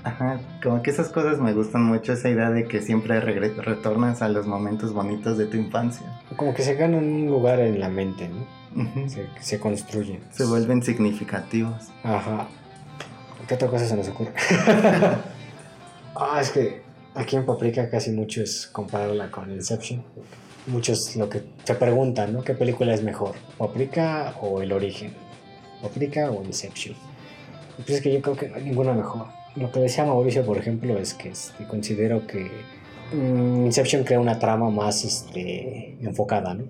[0.05, 4.29] Ajá, como que esas cosas me gustan mucho, esa idea de que siempre retornas a
[4.29, 6.05] los momentos bonitos de tu infancia.
[6.37, 8.45] Como que se ganan un lugar en la mente, ¿no?
[9.41, 10.19] Se construyen.
[10.31, 11.91] Se vuelven significativos.
[12.03, 12.49] Ajá.
[13.47, 14.33] ¿Qué otra cosa se nos ocurre?
[16.15, 16.83] ah, es que
[17.15, 20.05] aquí en Paprika casi mucho es compararla con Inception.
[20.67, 22.45] Muchos lo que se preguntan, ¿no?
[22.45, 23.35] ¿Qué película es mejor?
[23.59, 25.13] ¿Paprika o El Origen?
[25.83, 26.95] ¿Paprika o Inception?
[27.77, 29.27] Pues es que yo creo que no hay ninguna mejor.
[29.57, 32.49] Lo que decía Mauricio, por ejemplo, es que este, considero que
[33.13, 36.65] mm, Inception crea una trama más este, enfocada, ¿no?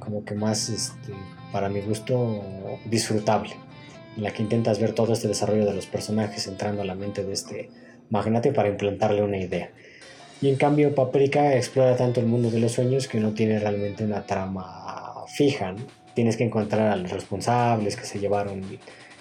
[0.00, 1.12] Como que más, este,
[1.52, 2.42] para mi gusto,
[2.84, 3.65] disfrutable
[4.16, 7.24] en la que intentas ver todo este desarrollo de los personajes entrando a la mente
[7.24, 7.70] de este
[8.10, 9.70] magnate para implantarle una idea.
[10.40, 14.04] Y en cambio Paprika explora tanto el mundo de los sueños que no tiene realmente
[14.04, 15.72] una trama fija.
[15.72, 15.78] ¿no?
[16.14, 18.62] Tienes que encontrar a los responsables que se llevaron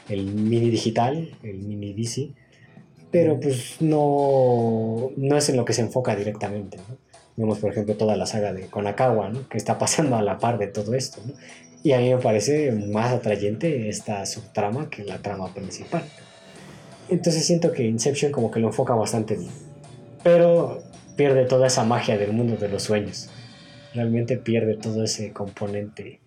[0.09, 2.31] el mini digital, el mini DC,
[3.11, 6.77] pero pues no, no es en lo que se enfoca directamente.
[6.77, 6.97] ¿no?
[7.37, 9.47] Vemos por ejemplo toda la saga de Konakawa, ¿no?
[9.47, 11.21] que está pasando a la par de todo esto.
[11.25, 11.33] ¿no?
[11.85, 16.03] Y a mí me parece más atrayente esta subtrama que la trama principal.
[17.09, 19.51] Entonces siento que Inception como que lo enfoca bastante bien.
[20.23, 20.81] Pero
[21.15, 23.29] pierde toda esa magia del mundo de los sueños.
[23.93, 26.19] Realmente pierde todo ese componente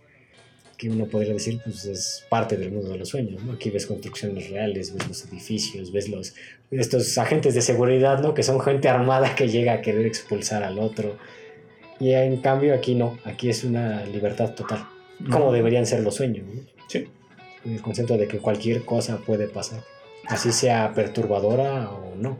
[0.77, 3.43] que uno podría decir pues es parte del mundo de los sueños.
[3.43, 3.55] ¿no?
[3.55, 6.37] Aquí ves construcciones reales, ves los edificios, ves los
[6.71, 8.33] estos agentes de seguridad, ¿no?
[8.33, 11.19] que son gente armada que llega a querer expulsar al otro.
[11.99, 14.87] Y en cambio aquí no, aquí es una libertad total
[15.31, 16.47] como deberían ser los sueños.
[16.47, 16.63] ¿no?
[16.89, 17.09] Sí.
[17.65, 19.83] El concepto de que cualquier cosa puede pasar,
[20.27, 22.39] así sea perturbadora o no.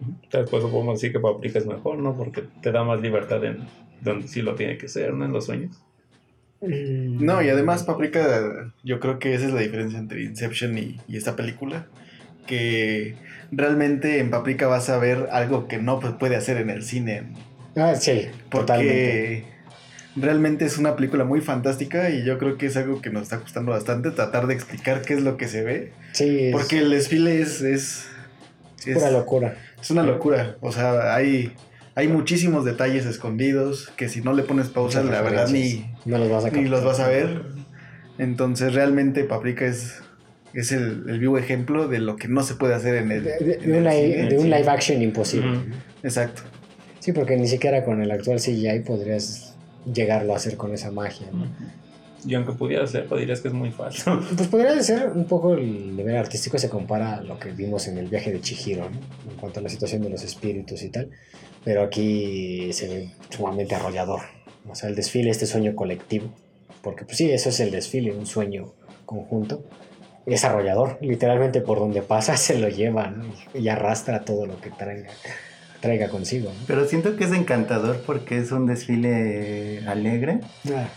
[0.00, 2.16] Entonces, pues podemos decir que Paprika es mejor, ¿no?
[2.16, 3.66] Porque te da más libertad en
[4.00, 5.24] donde sí lo tiene que ser, ¿no?
[5.24, 5.82] En los sueños.
[6.60, 11.16] No, y además Paprika, yo creo que esa es la diferencia entre Inception y, y
[11.16, 11.86] esta película.
[12.46, 13.14] Que
[13.52, 17.24] realmente en Paprika vas a ver algo que no pues, puede hacer en el cine.
[17.76, 19.44] Ah, sí, totalmente.
[20.20, 23.38] Realmente es una película muy fantástica y yo creo que es algo que nos está
[23.40, 25.92] costando bastante tratar de explicar qué es lo que se ve.
[26.12, 27.60] Sí, es, Porque el desfile es...
[27.62, 28.06] es
[28.86, 29.56] es pura locura.
[29.80, 30.56] Es una locura.
[30.60, 31.52] O sea, hay,
[31.94, 35.90] hay muchísimos detalles escondidos que si no le pones pausa, Muchas la verdad, ni.
[36.06, 37.42] No los vas a ni los vas a ver.
[38.18, 40.00] Entonces realmente Paprika es,
[40.54, 43.24] es el, el vivo ejemplo de lo que no se puede hacer en el...
[43.24, 44.28] De, de- en de el un, li- cine.
[44.30, 45.58] de un live action imposible.
[46.02, 46.42] Exacto.
[47.00, 49.47] Sí, porque ni siquiera con el actual CGI podrías
[49.84, 51.28] llegarlo a hacer con esa magia.
[51.32, 51.46] ¿no?
[52.24, 54.20] Y aunque pudiera hacerlo, dirías que es muy falso.
[54.36, 57.98] Pues podría ser un poco el nivel artístico se compara a lo que vimos en
[57.98, 58.98] el viaje de Chihiro, ¿no?
[59.30, 61.10] en cuanto a la situación de los espíritus y tal.
[61.64, 64.20] Pero aquí se ve sumamente arrollador.
[64.68, 66.30] O sea, el desfile, este sueño colectivo.
[66.82, 68.72] Porque pues sí, eso es el desfile, un sueño
[69.04, 69.64] conjunto.
[70.26, 70.98] Es arrollador.
[71.00, 73.26] Literalmente por donde pasa se lo lleva ¿no?
[73.54, 75.08] y, y arrastra todo lo que traiga,
[75.80, 76.50] traiga consigo.
[76.50, 76.66] ¿no?
[76.66, 80.40] Pero siento que es encantador porque es un desfile alegre
[80.74, 80.88] Ah,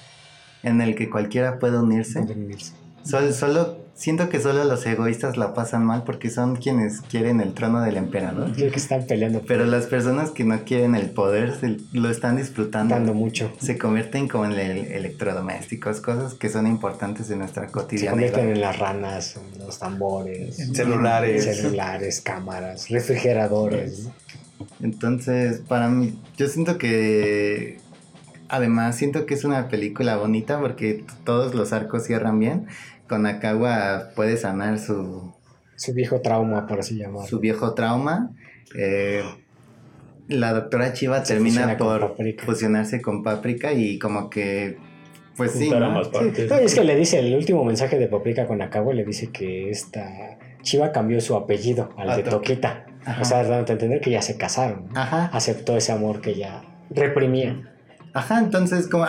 [0.64, 2.24] en el que cualquiera puede unirse.
[3.04, 7.82] solo siento que solo los egoístas la pasan mal porque son quienes quieren el trono
[7.82, 8.52] del emperador.
[8.54, 12.38] Creo que están peleando, Pero las personas que no quieren el poder se- lo están
[12.38, 12.96] disfrutando.
[12.96, 13.52] dando mucho.
[13.62, 18.12] Se convierten como en el- electrodomésticos, cosas que son importantes en nuestra Se cotidianidad.
[18.12, 21.44] convierten en las ranas, en los tambores, En celulares.
[21.46, 24.06] celulares, cámaras, refrigeradores.
[24.06, 24.14] ¿no?
[24.82, 27.78] Entonces, para mí, yo siento que
[28.50, 32.68] además siento que es una película bonita porque todos los arcos cierran bien.
[33.08, 35.34] Con Akawa puede sanar su,
[35.76, 37.28] Su viejo trauma, por así llamarlo.
[37.28, 38.32] su viejo trauma.
[38.76, 39.22] Eh,
[40.28, 42.46] la doctora Chiva Se termina con por Paprika.
[42.46, 44.78] fusionarse con Paprika y como que,
[45.36, 45.70] pues sí,
[46.62, 50.38] es que le dice el último mensaje de Paprika con Acabo, le dice que esta
[50.62, 52.86] Chiva cambió su apellido al A de To- Toquita.
[53.06, 53.22] Ajá.
[53.22, 54.88] O sea, dándote a entender que ya se casaron.
[54.94, 55.00] ¿no?
[55.00, 57.70] Ajá, Aceptó ese amor que ya reprimía.
[58.14, 59.06] ajá, entonces como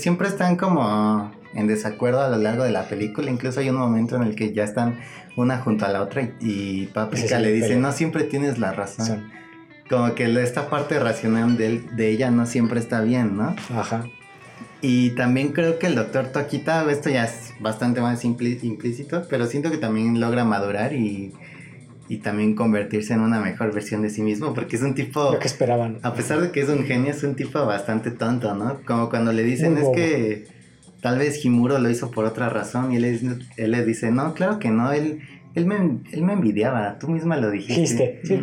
[0.00, 4.16] siempre están como en desacuerdo a lo largo de la película, incluso hay un momento
[4.16, 4.98] en el que ya están
[5.36, 8.72] una junto a la otra y, y Paprika Sí, le dice, no siempre tienes la
[8.72, 9.06] razón.
[9.06, 9.30] Son-
[9.90, 13.54] Como que esta parte racional de, él- de ella no siempre está bien, ¿no?
[13.74, 14.04] Ajá.
[14.82, 19.70] Y también creo que el doctor Toquita, esto ya es bastante más implícito, pero siento
[19.70, 21.32] que también logra madurar y,
[22.08, 25.38] y también convertirse en una mejor versión de sí mismo, porque es un tipo, Lo
[25.38, 25.98] que esperaban.
[26.02, 28.80] a pesar de que es un genio, es un tipo bastante tonto, ¿no?
[28.86, 30.46] Como cuando le dicen, es que
[31.00, 33.22] tal vez Himuro lo hizo por otra razón, y él, es-
[33.56, 35.20] él le dice, no, claro que no, él,
[35.54, 35.76] él, me,
[36.12, 37.80] él me envidiaba, tú misma lo dijiste.
[37.80, 38.40] Dijiste, sí,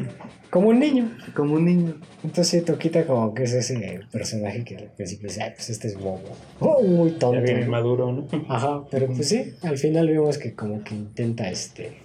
[0.49, 1.09] como un niño.
[1.35, 1.95] Como un niño.
[2.23, 5.97] Entonces Toquita como que es ese personaje que al principio dice, ay, pues este es
[5.97, 6.21] bobo.
[6.59, 7.33] Oh, muy tonto.
[7.33, 8.27] Ya viene maduro, ¿no?
[8.49, 11.97] Ajá, pero pues sí, al final vemos que como que intenta este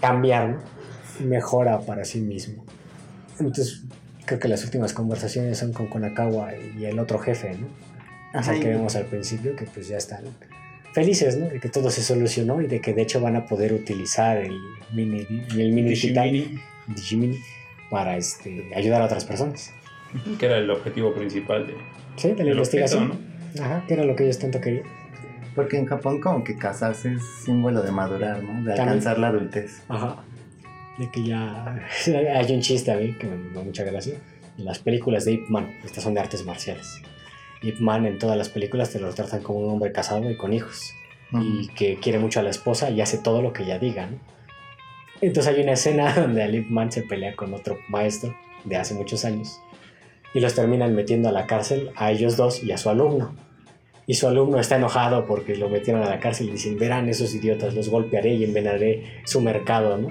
[0.00, 0.75] cambiar, ¿no?
[1.20, 2.64] Mejora para sí mismo.
[3.38, 3.82] Entonces,
[4.24, 7.66] creo que las últimas conversaciones son con Konakawa y el otro jefe, ¿no?
[8.38, 10.24] O sea, Ajá, que vemos al principio que pues ya están
[10.92, 11.46] felices, ¿no?
[11.46, 14.56] De que todo se solucionó y de que de hecho van a poder utilizar el
[14.94, 17.38] mini, el mini digital, Digimini, Digimini,
[17.90, 19.70] para este, ayudar a otras personas.
[20.38, 21.74] que era el objetivo principal de,
[22.16, 23.10] Sí, de la investigación.
[23.10, 23.22] objeto,
[23.56, 23.64] ¿no?
[23.64, 24.84] Ajá, que era lo que ellos tanto querían.
[25.54, 28.48] Porque en Japón como que casarse es símbolo de madurar, ¿no?
[28.62, 28.80] De También.
[28.80, 29.82] alcanzar la adultez.
[29.88, 30.16] Ajá.
[30.98, 31.86] De que ya
[32.34, 34.18] hay un chiste a mí que me da mucha gracia.
[34.58, 37.02] En las películas de Ip Man, estas son de artes marciales.
[37.62, 40.52] Ip Man en todas las películas te lo tratan como un hombre casado y con
[40.52, 40.92] hijos.
[41.32, 44.18] Y que quiere mucho a la esposa y hace todo lo que ella diga, ¿no?
[45.20, 48.94] Entonces hay una escena donde el Ip Man se pelea con otro maestro de hace
[48.94, 49.60] muchos años
[50.34, 53.34] y los terminan metiendo a la cárcel a ellos dos y a su alumno.
[54.06, 57.34] Y su alumno está enojado porque lo metieron a la cárcel y dicen, verán esos
[57.34, 60.10] idiotas, los golpearé y envenenaré su mercado, ¿no?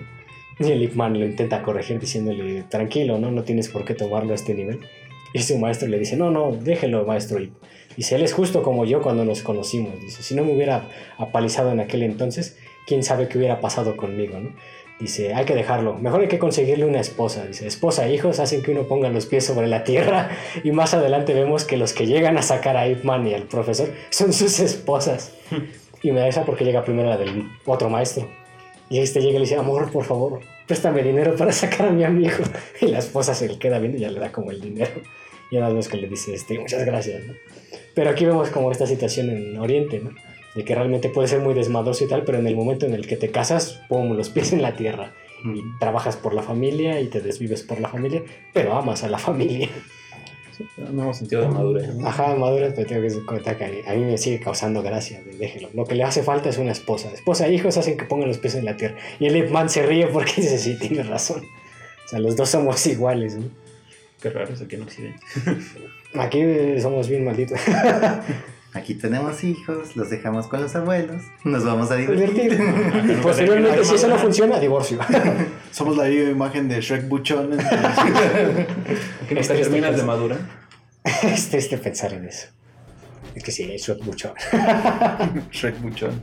[0.59, 3.31] Y el Ip Man lo intenta corregir diciéndole, tranquilo, ¿no?
[3.31, 4.79] No tienes por qué tomarlo a este nivel.
[5.33, 7.53] Y su maestro le dice, no, no, déjelo, maestro Ip.
[7.97, 9.99] Dice, él es justo como yo cuando nos conocimos.
[10.01, 14.39] Dice, si no me hubiera apalizado en aquel entonces, quién sabe qué hubiera pasado conmigo,
[14.39, 14.51] ¿no?
[14.99, 15.95] Dice, hay que dejarlo.
[15.95, 17.45] Mejor hay que conseguirle una esposa.
[17.45, 20.29] Dice, esposa e hijos hacen que uno ponga los pies sobre la tierra.
[20.63, 23.43] Y más adelante vemos que los que llegan a sacar a Ip Man y al
[23.43, 25.33] profesor son sus esposas.
[26.01, 28.29] Y me da esa porque llega primero la del otro maestro.
[28.89, 32.03] Y este llega y le dice, amor, por favor, préstame dinero para sacar a mi
[32.03, 32.37] amigo.
[32.81, 35.01] Y la esposa se le queda viendo y ya le da como el dinero.
[35.51, 37.33] Y nada más que le dice, este, muchas gracias, ¿no?
[37.93, 40.11] Pero aquí vemos como esta situación en Oriente, ¿no?
[40.55, 43.07] De que realmente puede ser muy desmadroso y tal, pero en el momento en el
[43.07, 45.13] que te casas, pum, los pies en la tierra.
[45.43, 48.23] Y trabajas por la familia y te desvives por la familia,
[48.53, 49.69] pero amas a la familia.
[50.91, 51.93] Nuevo sentido de madurez.
[51.95, 52.07] ¿no?
[52.07, 55.69] Ajá, maduras, pero tengo que contar que a mí me sigue causando gracia, de- déjelo.
[55.73, 57.09] Lo que le hace falta es una esposa.
[57.13, 58.95] Esposa e hijos hacen que pongan los pies en la tierra.
[59.19, 61.41] Y el Ip Man se ríe porque dice, sí, tiene razón.
[62.05, 63.45] O sea, los dos somos iguales, ¿no?
[64.21, 65.19] Qué raro es aquí en Occidente.
[66.15, 66.41] Aquí
[66.81, 67.59] somos bien malditos.
[68.75, 72.33] Aquí tenemos hijos, los dejamos con los abuelos, nos vamos a divertir.
[72.33, 73.11] Divertir.
[73.17, 74.99] Y posteriormente, si eso no funciona, divorcio.
[75.71, 77.53] Somos la viva imagen de Shrek Buchón.
[77.53, 78.67] Aquí nunca
[79.29, 80.05] Este- este terminas de caso.
[80.07, 80.39] madurar.
[81.23, 82.47] Es triste pensar en eso.
[83.33, 84.33] Es que sí, es Shrek mucho.
[85.51, 86.21] Shrek Buchón.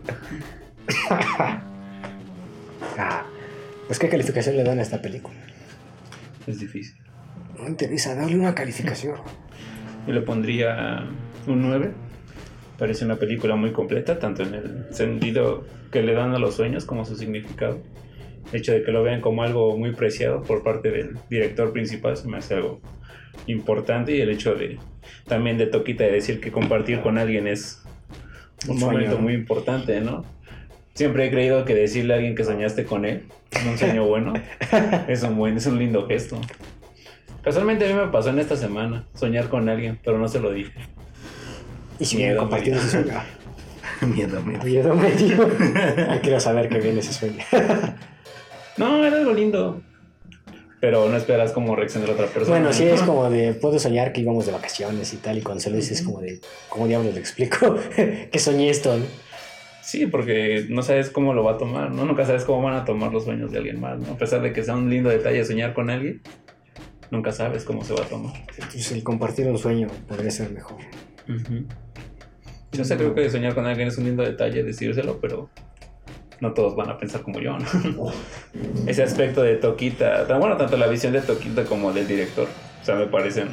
[2.98, 3.22] Ah,
[3.86, 5.36] pues, ¿qué calificación le dan a esta película?
[6.46, 6.96] Es difícil.
[7.58, 9.16] No interesa, dale una calificación.
[10.06, 11.06] Yo le pondría
[11.46, 11.92] un 9.
[12.82, 16.84] Parece una película muy completa, tanto en el sentido que le dan a los sueños
[16.84, 17.80] como su significado.
[18.50, 22.16] El hecho de que lo vean como algo muy preciado por parte del director principal
[22.16, 22.80] se me hace algo
[23.46, 24.80] importante y el hecho de
[25.28, 27.84] también de Toquita de decir que compartir con alguien es
[28.66, 30.24] un momento muy importante, ¿no?
[30.94, 34.32] Siempre he creído que decirle a alguien que soñaste con él, en un sueño bueno,
[35.06, 36.40] es un buen, es un lindo gesto.
[37.42, 40.50] Casualmente a mí me pasó en esta semana soñar con alguien, pero no se lo
[40.50, 40.72] dije.
[42.02, 43.22] Y si Miedo, me compartiendo ese sueño.
[44.16, 44.64] Miedo, miedo.
[44.64, 44.96] Miedo.
[45.16, 47.38] Yo quiero saber qué viene ese sueño.
[48.78, 49.82] No, era algo lindo.
[50.80, 52.56] Pero no esperas como reacción de la otra persona.
[52.56, 55.60] Bueno, sí, es como de, puedo soñar que íbamos de vacaciones y tal, y cuando
[55.60, 56.40] se lo dices es como de,
[56.70, 57.76] ¿cómo diablos le explico?
[57.94, 59.04] que soñé esto, ¿no?
[59.82, 62.06] Sí, porque no sabes cómo lo va a tomar, ¿no?
[62.06, 64.14] Nunca sabes cómo van a tomar los sueños de alguien más, ¿no?
[64.14, 66.22] A pesar de que sea un lindo detalle soñar con alguien,
[67.10, 68.34] nunca sabes cómo se va a tomar.
[68.56, 70.78] Entonces el compartir un sueño podría ser mejor.
[72.72, 75.50] Yo sé, creo que soñar con alguien es un lindo detalle decírselo, pero
[76.40, 77.66] no todos van a pensar como yo, ¿no?
[78.86, 82.48] Ese aspecto de Toquita, tan- bueno, tanto la visión de Toquita como del director,
[82.80, 83.48] o sea, me parecen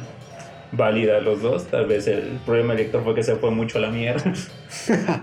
[0.72, 1.66] válidas los dos.
[1.66, 4.32] Tal vez el problema del director fue que se fue mucho a la mierda.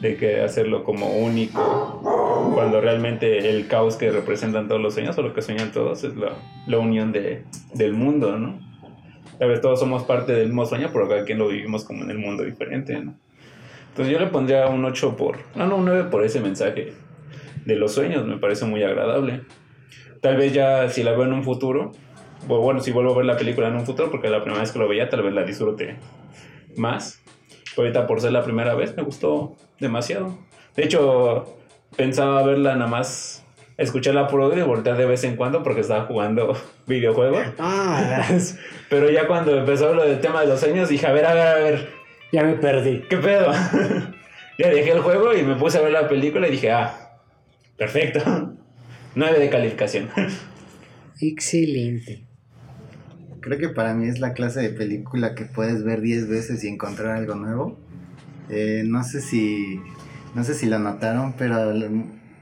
[0.00, 5.22] de que hacerlo como único, cuando realmente el caos que representan todos los sueños o
[5.22, 6.34] lo que sueñan todos es la,
[6.68, 7.42] la unión de,
[7.74, 8.60] del mundo, ¿no?
[9.38, 12.10] Tal vez todos somos parte del mismo sueño, pero cada quien lo vivimos como en
[12.10, 13.14] el mundo diferente, ¿no?
[13.90, 15.38] Entonces yo le pondría un 8 por...
[15.54, 16.92] No, no, un 9 por ese mensaje
[17.64, 19.42] de los sueños, me parece muy agradable.
[20.20, 21.92] Tal vez ya si la veo en un futuro,
[22.48, 24.72] o bueno, si vuelvo a ver la película en un futuro, porque la primera vez
[24.72, 25.96] que lo veía tal vez la disfrute
[26.76, 27.20] más.
[27.74, 30.38] Pero ahorita por ser la primera vez me gustó demasiado.
[30.76, 31.56] De hecho,
[31.96, 33.44] pensaba verla nada más,
[33.76, 37.46] escucharla por audio y voltear de vez en cuando porque estaba jugando videojuegos.
[37.58, 38.26] Ah,
[38.88, 41.46] Pero ya cuando empezó lo del tema de los sueños, dije, a ver, a ver,
[41.46, 41.88] a ver,
[42.32, 43.02] ya me perdí.
[43.08, 43.52] ¿qué pedo?
[44.58, 47.20] ya dejé el juego y me puse a ver la película y dije, ah,
[47.76, 48.20] perfecto.
[49.14, 50.08] 9 de calificación.
[51.20, 52.24] Excelente.
[53.40, 56.68] Creo que para mí es la clase de película que puedes ver 10 veces y
[56.68, 57.78] encontrar algo nuevo.
[58.48, 59.80] Eh, no sé si
[60.34, 61.72] no sé si lo notaron, pero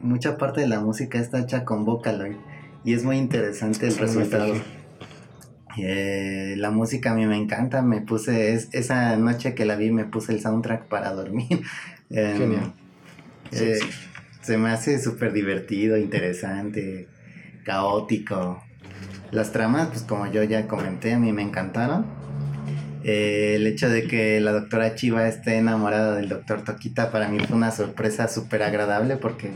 [0.01, 2.37] mucha parte de la música está hecha con Vocaloid
[2.85, 4.55] y es muy interesante el resultado.
[5.79, 9.91] Eh, la música a mí me encanta, me puse es- esa noche que la vi
[9.91, 11.63] me puse el soundtrack para dormir.
[12.11, 12.73] Em, Genial.
[13.53, 13.97] eh, Sí, sí.
[14.43, 17.09] se me hace súper divertido, interesante,
[17.65, 18.63] caótico.
[19.33, 22.07] Las tramas, pues como yo ya comenté, a mí me encantaron.
[23.05, 27.39] Eh, el hecho de que la doctora Chiva esté enamorada del doctor Toquita para mí
[27.41, 29.51] fue una sorpresa súper agradable porque...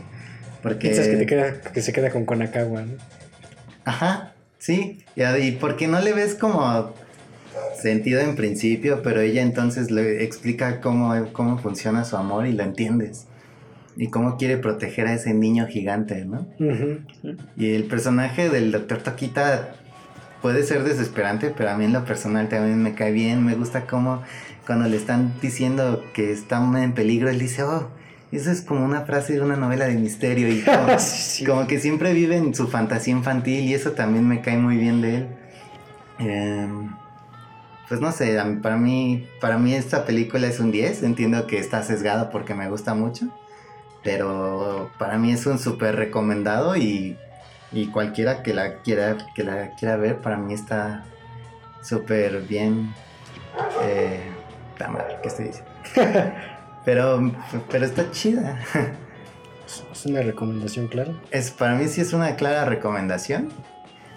[0.61, 2.93] porque Piensas que, te queda, que se queda con Konakawa, ¿no?
[3.85, 4.30] Ajá,
[4.61, 4.99] sí.
[5.15, 6.93] Y, y porque no le ves como
[7.81, 12.63] sentido en principio, pero ella entonces le explica cómo, cómo funciona su amor y lo
[12.63, 13.27] entiendes.
[13.97, 16.47] Y cómo quiere proteger a ese niño gigante, ¿no?
[17.57, 19.75] Y el personaje del Doctor Toquita
[20.41, 23.45] puede ser desesperante, pero a mí en lo personal también me cae bien.
[23.45, 24.21] Me gusta cómo
[24.65, 27.89] cuando le están diciendo que están en peligro, él dice, oh,
[28.37, 30.47] eso es como una frase de una novela de misterio.
[30.47, 34.41] Y como, Sí, como que siempre vive en su fantasía infantil y eso también me
[34.41, 35.27] cae muy bien de él.
[36.19, 36.95] Em,
[37.87, 41.03] pues no sé, para mí, para mí esta película es un 10.
[41.03, 43.27] Entiendo que está sesgada porque me gusta mucho.
[44.03, 47.17] Pero para mí es un súper recomendado y,
[47.71, 51.03] y cualquiera que la quiera, que la quiera ver, para mí está
[51.83, 52.93] súper bien.
[53.83, 54.31] Eh,
[55.21, 55.71] ¿qué estoy diciendo?
[56.85, 57.31] pero,
[57.69, 58.59] pero está chida.
[59.91, 61.13] Es una recomendación, claro.
[61.31, 63.49] Es, para mí sí es una clara recomendación.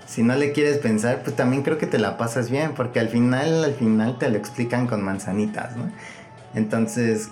[0.06, 3.08] Si no le quieres pensar, pues también creo que te la pasas bien, porque al
[3.08, 5.90] final, al final te lo explican con manzanitas, ¿no?
[6.54, 7.28] Entonces,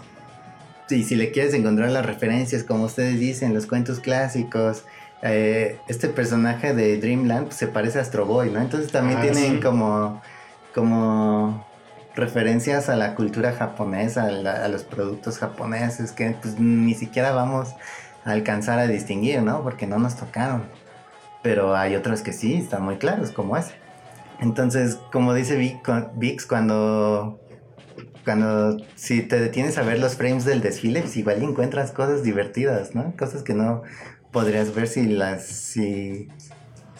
[0.88, 4.84] sí, si le quieres encontrar las referencias, como ustedes dicen, los cuentos clásicos,
[5.22, 8.60] eh, este personaje de Dreamland pues, se parece a Astro Boy, ¿no?
[8.60, 9.60] Entonces también Ah, tienen sí.
[9.60, 10.22] como,
[10.74, 11.66] como
[12.14, 17.68] referencias a la cultura japonesa, a, la- los productos japoneses, que pues ni siquiera vamos
[18.24, 19.62] a alcanzar a distinguir, ¿no?
[19.62, 20.64] Porque no nos tocaron.
[21.42, 23.74] Pero hay otros que sí, están muy claros, como ese.
[24.40, 27.40] Entonces, como dice Vix, cuando,
[28.24, 32.94] cuando si te detienes a ver los frames del desfile, pues igual encuentras cosas divertidas,
[32.94, 33.14] ¿no?
[33.16, 33.82] Cosas que no
[34.30, 36.28] podrías ver si las, si,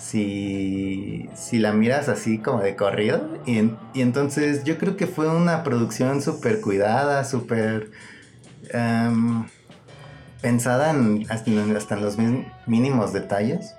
[0.02, 3.28] si, si la miras así como de corrido.
[3.46, 7.90] Y, en- y entonces yo creo que fue una producción súper cuidada, súper
[8.70, 9.44] em,
[10.40, 12.16] pensada en, hasta, en- hasta en los
[12.66, 13.74] mínimos detalles.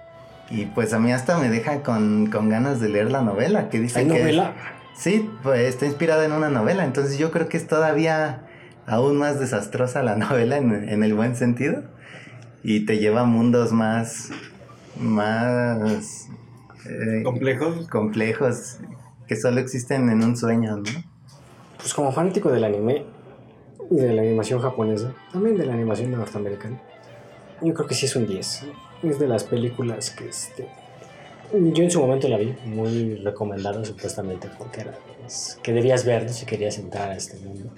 [0.50, 3.80] Y pues a mí hasta me deja con, con ganas de leer la novela, que
[3.80, 4.20] dice ¿Hay que...
[4.20, 4.54] novela?
[4.96, 8.44] Sí, pues está inspirada en una novela, entonces yo creo que es todavía
[8.86, 11.84] aún más desastrosa la novela en, en el buen sentido
[12.64, 14.30] y te lleva a mundos más
[14.98, 16.30] más
[16.89, 17.88] eh, Complejos.
[17.89, 18.78] complejos
[19.28, 20.84] que solo existen en un sueño, ¿no?
[21.78, 23.06] Pues como fanático del anime
[23.89, 26.82] y de la animación japonesa, también de la animación norteamericana,
[27.62, 28.68] yo creo que sí es un 10.
[29.04, 30.68] Es de las películas que este,
[31.52, 36.24] yo en su momento la vi, muy recomendada supuestamente, porque era pues, que debías ver
[36.24, 36.30] ¿no?
[36.30, 37.72] si querías entrar a este mundo.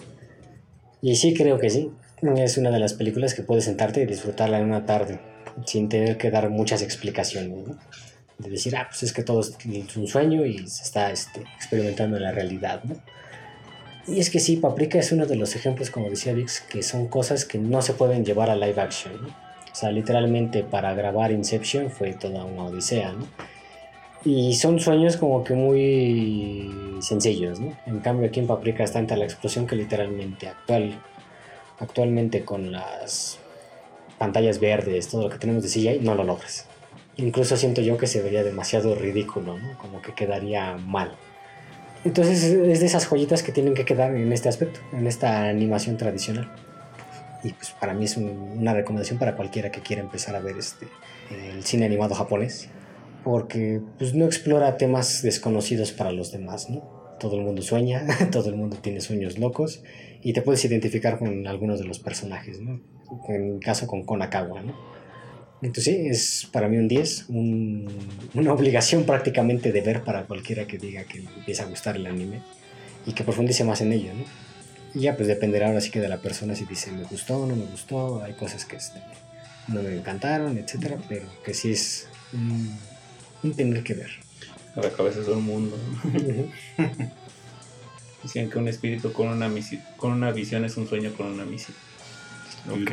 [1.01, 1.91] Y sí creo que sí,
[2.21, 5.19] es una de las películas que puedes sentarte y disfrutarla en una tarde,
[5.65, 7.67] sin tener que dar muchas explicaciones.
[8.37, 9.55] De decir, ah, pues es que todo es
[9.95, 12.83] un sueño y se está este, experimentando en la realidad.
[14.07, 17.07] Y es que sí, Paprika es uno de los ejemplos, como decía Vix, que son
[17.07, 19.13] cosas que no se pueden llevar a live action.
[19.15, 23.27] O sea, literalmente para grabar Inception fue toda una odisea, ¿no?
[24.23, 27.59] Y son sueños como que muy sencillos.
[27.85, 30.99] En cambio aquí en Paprika es tanta la explosión que literalmente actual,
[31.79, 33.39] actualmente con las
[34.17, 36.65] pantallas verdes, todo lo que tenemos de CGI, no lo logras.
[37.17, 39.77] Incluso siento yo que se vería demasiado ridículo, ¿no?
[39.77, 41.15] Como que quedaría mal.
[42.03, 45.97] Entonces es de esas joyitas que tienen que quedar en este aspecto, en esta animación
[45.97, 46.51] tradicional.
[47.43, 50.57] Y pues para mí es un- una recomendación para cualquiera que quiera empezar a ver
[50.57, 50.87] este,
[51.31, 52.69] el cine animado japonés,
[53.23, 56.83] porque pues no explora temas desconocidos para los demás, ¿no?
[57.19, 59.81] Todo el mundo sueña, todo el mundo tiene sueños locos
[60.21, 62.81] y te puedes identificar con algunos de los personajes, ¿no?
[63.29, 64.73] En caso con Konakawa, ¿no?
[65.61, 70.65] Entonces sí, es para mí un 10, un- una obligación prácticamente de ver para cualquiera
[70.67, 72.41] que diga que le empieza a gustar el anime
[73.05, 74.23] y que profundice más en ello, ¿no?
[74.93, 77.55] Y ya pues dependerá ahora sí que de la persona si dice me gustó no
[77.55, 78.99] me gustó, hay cosas que este,
[79.67, 82.77] no me encantaron, etcétera, pero que sí es un,
[83.43, 84.09] un tener que ver.
[84.73, 85.77] Cada cabeza es un mundo.
[88.23, 91.45] Decían que un espíritu con una, misi- con una visión es un sueño con una
[91.45, 91.77] misión.
[92.69, 92.91] Ok.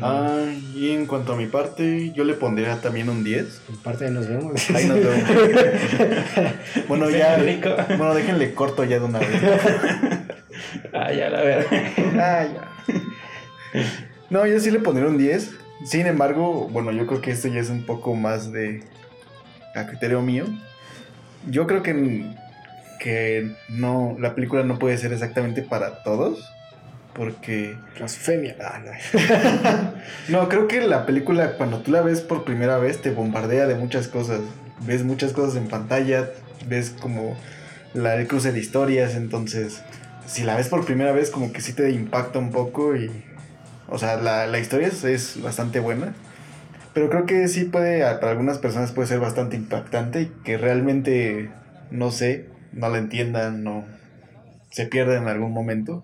[0.00, 3.62] Ah, y en cuanto a mi parte, yo le pondría también un 10.
[3.68, 4.70] En parte de nos vemos.
[4.70, 5.28] Ahí nos vemos.
[6.88, 7.36] bueno, ya.
[7.36, 7.70] rico.
[7.88, 9.28] Bueno, déjenle corto ya de una vez.
[10.92, 11.66] Ah, ya la verdad.
[12.16, 13.82] Ah, ya.
[14.30, 15.50] No, yo sí le pondría un 10.
[15.84, 18.84] Sin embargo, bueno, yo creo que esto ya es un poco más de
[19.74, 20.46] a criterio mío.
[21.48, 22.24] Yo creo que,
[23.00, 26.53] que no, la película no puede ser exactamente para todos.
[27.14, 28.56] Porque Blasfemia.
[28.60, 29.92] Ah, no.
[30.28, 33.76] No, creo que la película cuando tú la ves por primera vez te bombardea de
[33.76, 34.40] muchas cosas.
[34.80, 36.30] Ves muchas cosas en pantalla,
[36.66, 37.36] ves como
[37.94, 39.82] la, el cruce de historias, entonces
[40.26, 43.10] si la ves por primera vez como que sí te impacta un poco y...
[43.86, 46.14] O sea, la, la historia es, es bastante buena,
[46.94, 51.50] pero creo que sí puede, para algunas personas puede ser bastante impactante y que realmente,
[51.90, 53.84] no sé, no la entiendan, no
[54.70, 56.02] se pierda en algún momento.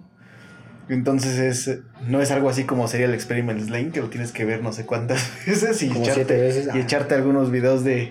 [0.90, 1.78] Entonces es,
[2.08, 4.72] no es algo así como sería el Experiment Lane, que lo tienes que ver no
[4.72, 6.68] sé cuántas veces y, Como echarte, veces.
[6.74, 8.10] y echarte algunos videos de,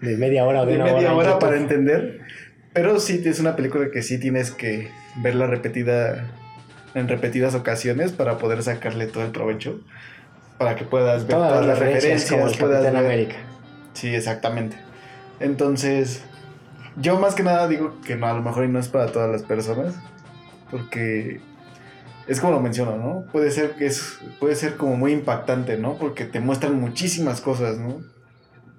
[0.00, 1.40] De media hora o de, de media hora YouTube.
[1.40, 2.20] para entender.
[2.72, 4.90] Pero sí es una película que sí tienes que
[5.22, 6.30] verla repetida
[6.94, 9.80] en repetidas ocasiones para poder sacarle todo el provecho.
[10.58, 13.36] Para que puedas ver Todas todas las referencias referencias, como el puedas ver- América.
[13.94, 14.76] Sí, exactamente.
[15.40, 16.22] Entonces,
[16.96, 19.42] yo más que nada digo que no, a lo mejor no es para todas las
[19.42, 19.94] personas.
[20.70, 21.40] Porque
[22.28, 23.24] es como lo menciono, ¿no?
[23.32, 25.96] Puede ser que es, puede ser como muy impactante, ¿no?
[25.96, 28.02] Porque te muestran muchísimas cosas, ¿no?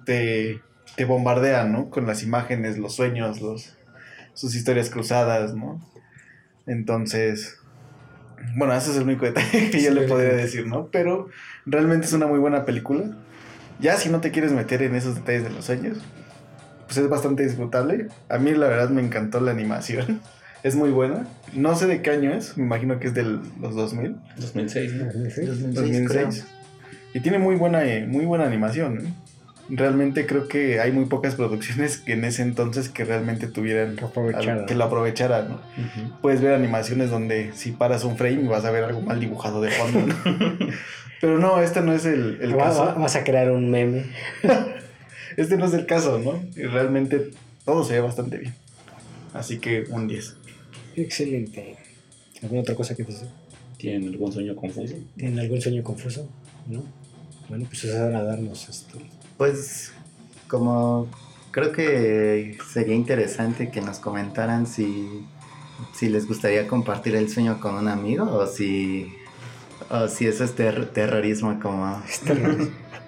[0.04, 0.60] Te,
[0.96, 1.90] te bombardean, ¿no?
[1.90, 3.76] Con las imágenes, los sueños, los,
[4.34, 5.84] sus historias cruzadas, ¿no?
[6.66, 7.58] Entonces,
[8.56, 10.86] bueno, ese es el único detalle que yo Sí, le podría decir, ¿no?
[10.86, 11.28] Pero
[11.66, 13.16] realmente es una muy buena película.
[13.80, 15.98] Ya si no te quieres meter en esos detalles de los sueños,
[16.86, 18.08] pues es bastante disfrutable.
[18.28, 20.20] A mí la verdad me encantó la animación.
[20.62, 21.26] Es muy buena.
[21.54, 25.04] No sé de qué año es, me imagino que es de los 2000, 2006, ¿no?
[25.72, 26.44] 2006.
[27.14, 28.98] Y tiene muy buena, eh, muy buena animación.
[28.98, 29.12] ¿eh?
[29.70, 34.04] Realmente creo que hay muy pocas producciones que en ese entonces que realmente tuvieran Que
[34.04, 34.48] aprovecharan.
[34.50, 35.60] algo- que lo aprovecharan, ¿no?
[36.20, 39.70] Puedes ver animaciones donde si paras un frame vas a ver algo mal dibujado de
[39.70, 40.00] fondo.
[40.06, 40.14] ¿no?
[41.20, 42.84] Pero no, este no es el, el Va- caso.
[42.84, 44.04] va- vas a crear un meme.
[45.36, 46.42] Este no es el caso, ¿no?
[46.56, 47.30] Y realmente
[47.64, 48.52] todo se ve bastante bien.
[49.32, 50.36] Así que un 10.
[50.96, 51.76] Excelente.
[52.42, 53.28] ¿Alguna otra cosa que decir?
[53.76, 54.94] ¿Tienen algún sueño confuso?
[55.16, 56.28] ¿Tienen algún sueño confuso?
[56.66, 56.82] ¿No?
[57.48, 58.98] Bueno, pues es hora de darnos esto.
[59.36, 59.92] Pues
[60.48, 61.08] como
[61.50, 65.24] creo que sería interesante que nos comentaran si,
[65.94, 69.12] si les gustaría compartir el sueño con un amigo o si,
[69.90, 72.02] o si eso es ter- terrorismo como,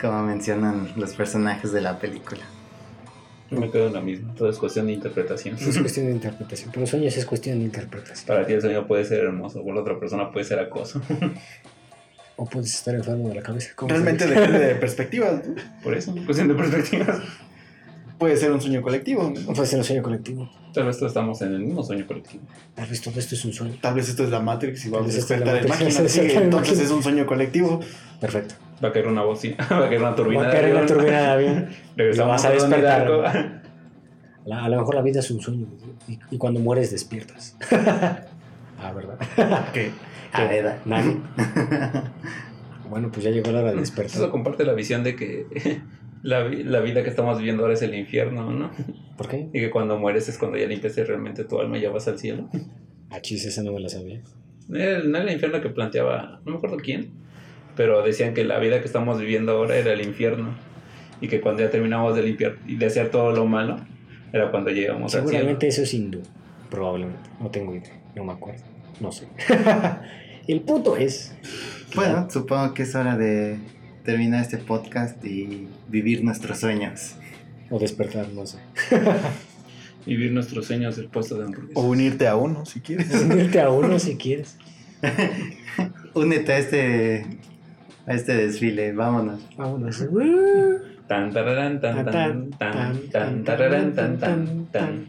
[0.00, 2.42] como mencionan los personajes de la película.
[3.52, 4.34] Yo me quedo en la misma.
[4.34, 5.56] Todo es cuestión de interpretación.
[5.56, 6.70] Es cuestión de interpretación.
[6.70, 8.26] Pero los sueños es cuestión de interpretación.
[8.26, 11.00] Para ti el sueño puede ser hermoso, por la otra persona puede ser acoso.
[12.34, 13.72] O puedes estar enfermo de la cabeza.
[13.76, 15.42] ¿cómo Realmente depende de perspectivas.
[15.84, 17.20] Por eso, cuestión de perspectivas.
[18.22, 19.32] Puede ser un sueño colectivo.
[19.34, 19.52] ¿no?
[19.52, 20.48] Puede ser un sueño colectivo.
[20.72, 22.44] Tal vez todos estamos en el mismo sueño colectivo.
[22.74, 23.74] Tal vez todo esto es un sueño.
[23.80, 25.88] Tal vez esto es la Matrix y vamos a despertar en máquina.
[25.88, 27.80] a sí, entonces es un sueño colectivo.
[28.20, 28.54] Perfecto.
[28.82, 30.86] Va a caer una bocina, va a caer una turbina Va a caer avión.
[30.86, 31.68] turbina de avión.
[31.96, 33.62] Regresamos Lo vas a a despertar.
[34.44, 35.66] La- a lo mejor la vida es un sueño.
[36.06, 37.56] Y, y cuando mueres despiertas.
[37.72, 39.18] ah, ¿verdad?
[39.72, 39.90] ¿Qué?
[40.32, 40.78] Ah, ¿verdad?
[40.84, 41.16] Nadie.
[42.88, 44.30] Bueno, pues ya llegó la hora de Eso despertar.
[44.30, 45.80] comparte la visión de que
[46.22, 48.70] la, la vida que estamos viviendo ahora es el infierno, ¿no?
[49.16, 49.48] ¿Por qué?
[49.52, 52.18] Y que cuando mueres es cuando ya limpiaste realmente tu alma y ya vas al
[52.18, 52.48] cielo.
[53.10, 54.20] Ah, chis, esa no me la sabía.
[54.68, 57.10] No era no era el infierno que planteaba, no me acuerdo quién,
[57.76, 60.54] pero decían que la vida que estamos viviendo ahora era el infierno.
[61.20, 63.76] Y que cuando ya terminamos de limpiar y de hacer todo lo malo,
[64.32, 65.28] era cuando llegamos al cielo.
[65.28, 66.20] Seguramente eso es hindú.
[66.68, 67.30] Probablemente.
[67.40, 68.00] No tengo idea.
[68.16, 68.64] No me acuerdo.
[69.00, 69.28] No sé.
[70.48, 71.36] El punto es.
[71.94, 73.58] Bueno, supongo que es hora de
[74.04, 77.14] terminar este podcast y vivir nuestros sueños.
[77.70, 78.58] O despertar, no sé.
[80.04, 81.84] Vivir nuestros sueños del puesto de O hamburguesas.
[81.84, 83.14] unirte a uno si quieres.
[83.22, 84.56] Unirte a uno si quieres.
[86.14, 87.26] Únete a este,
[88.06, 89.40] a este desfile, vámonos.
[89.56, 90.04] Vámonos.
[91.06, 95.06] Tan, tararán, tan, tan, tan, tan, tararán, tan, tan, tan.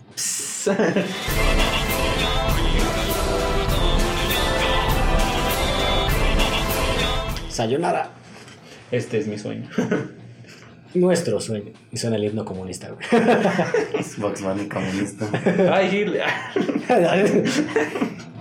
[7.49, 8.22] Sayonara.
[8.91, 9.69] Este es mi sueño.
[10.93, 11.71] Nuestro sueño.
[11.91, 13.05] Y suena el himno comunista, güey.
[14.17, 15.27] Vox Bunny comunista.
[15.71, 16.25] Ay, Hitler.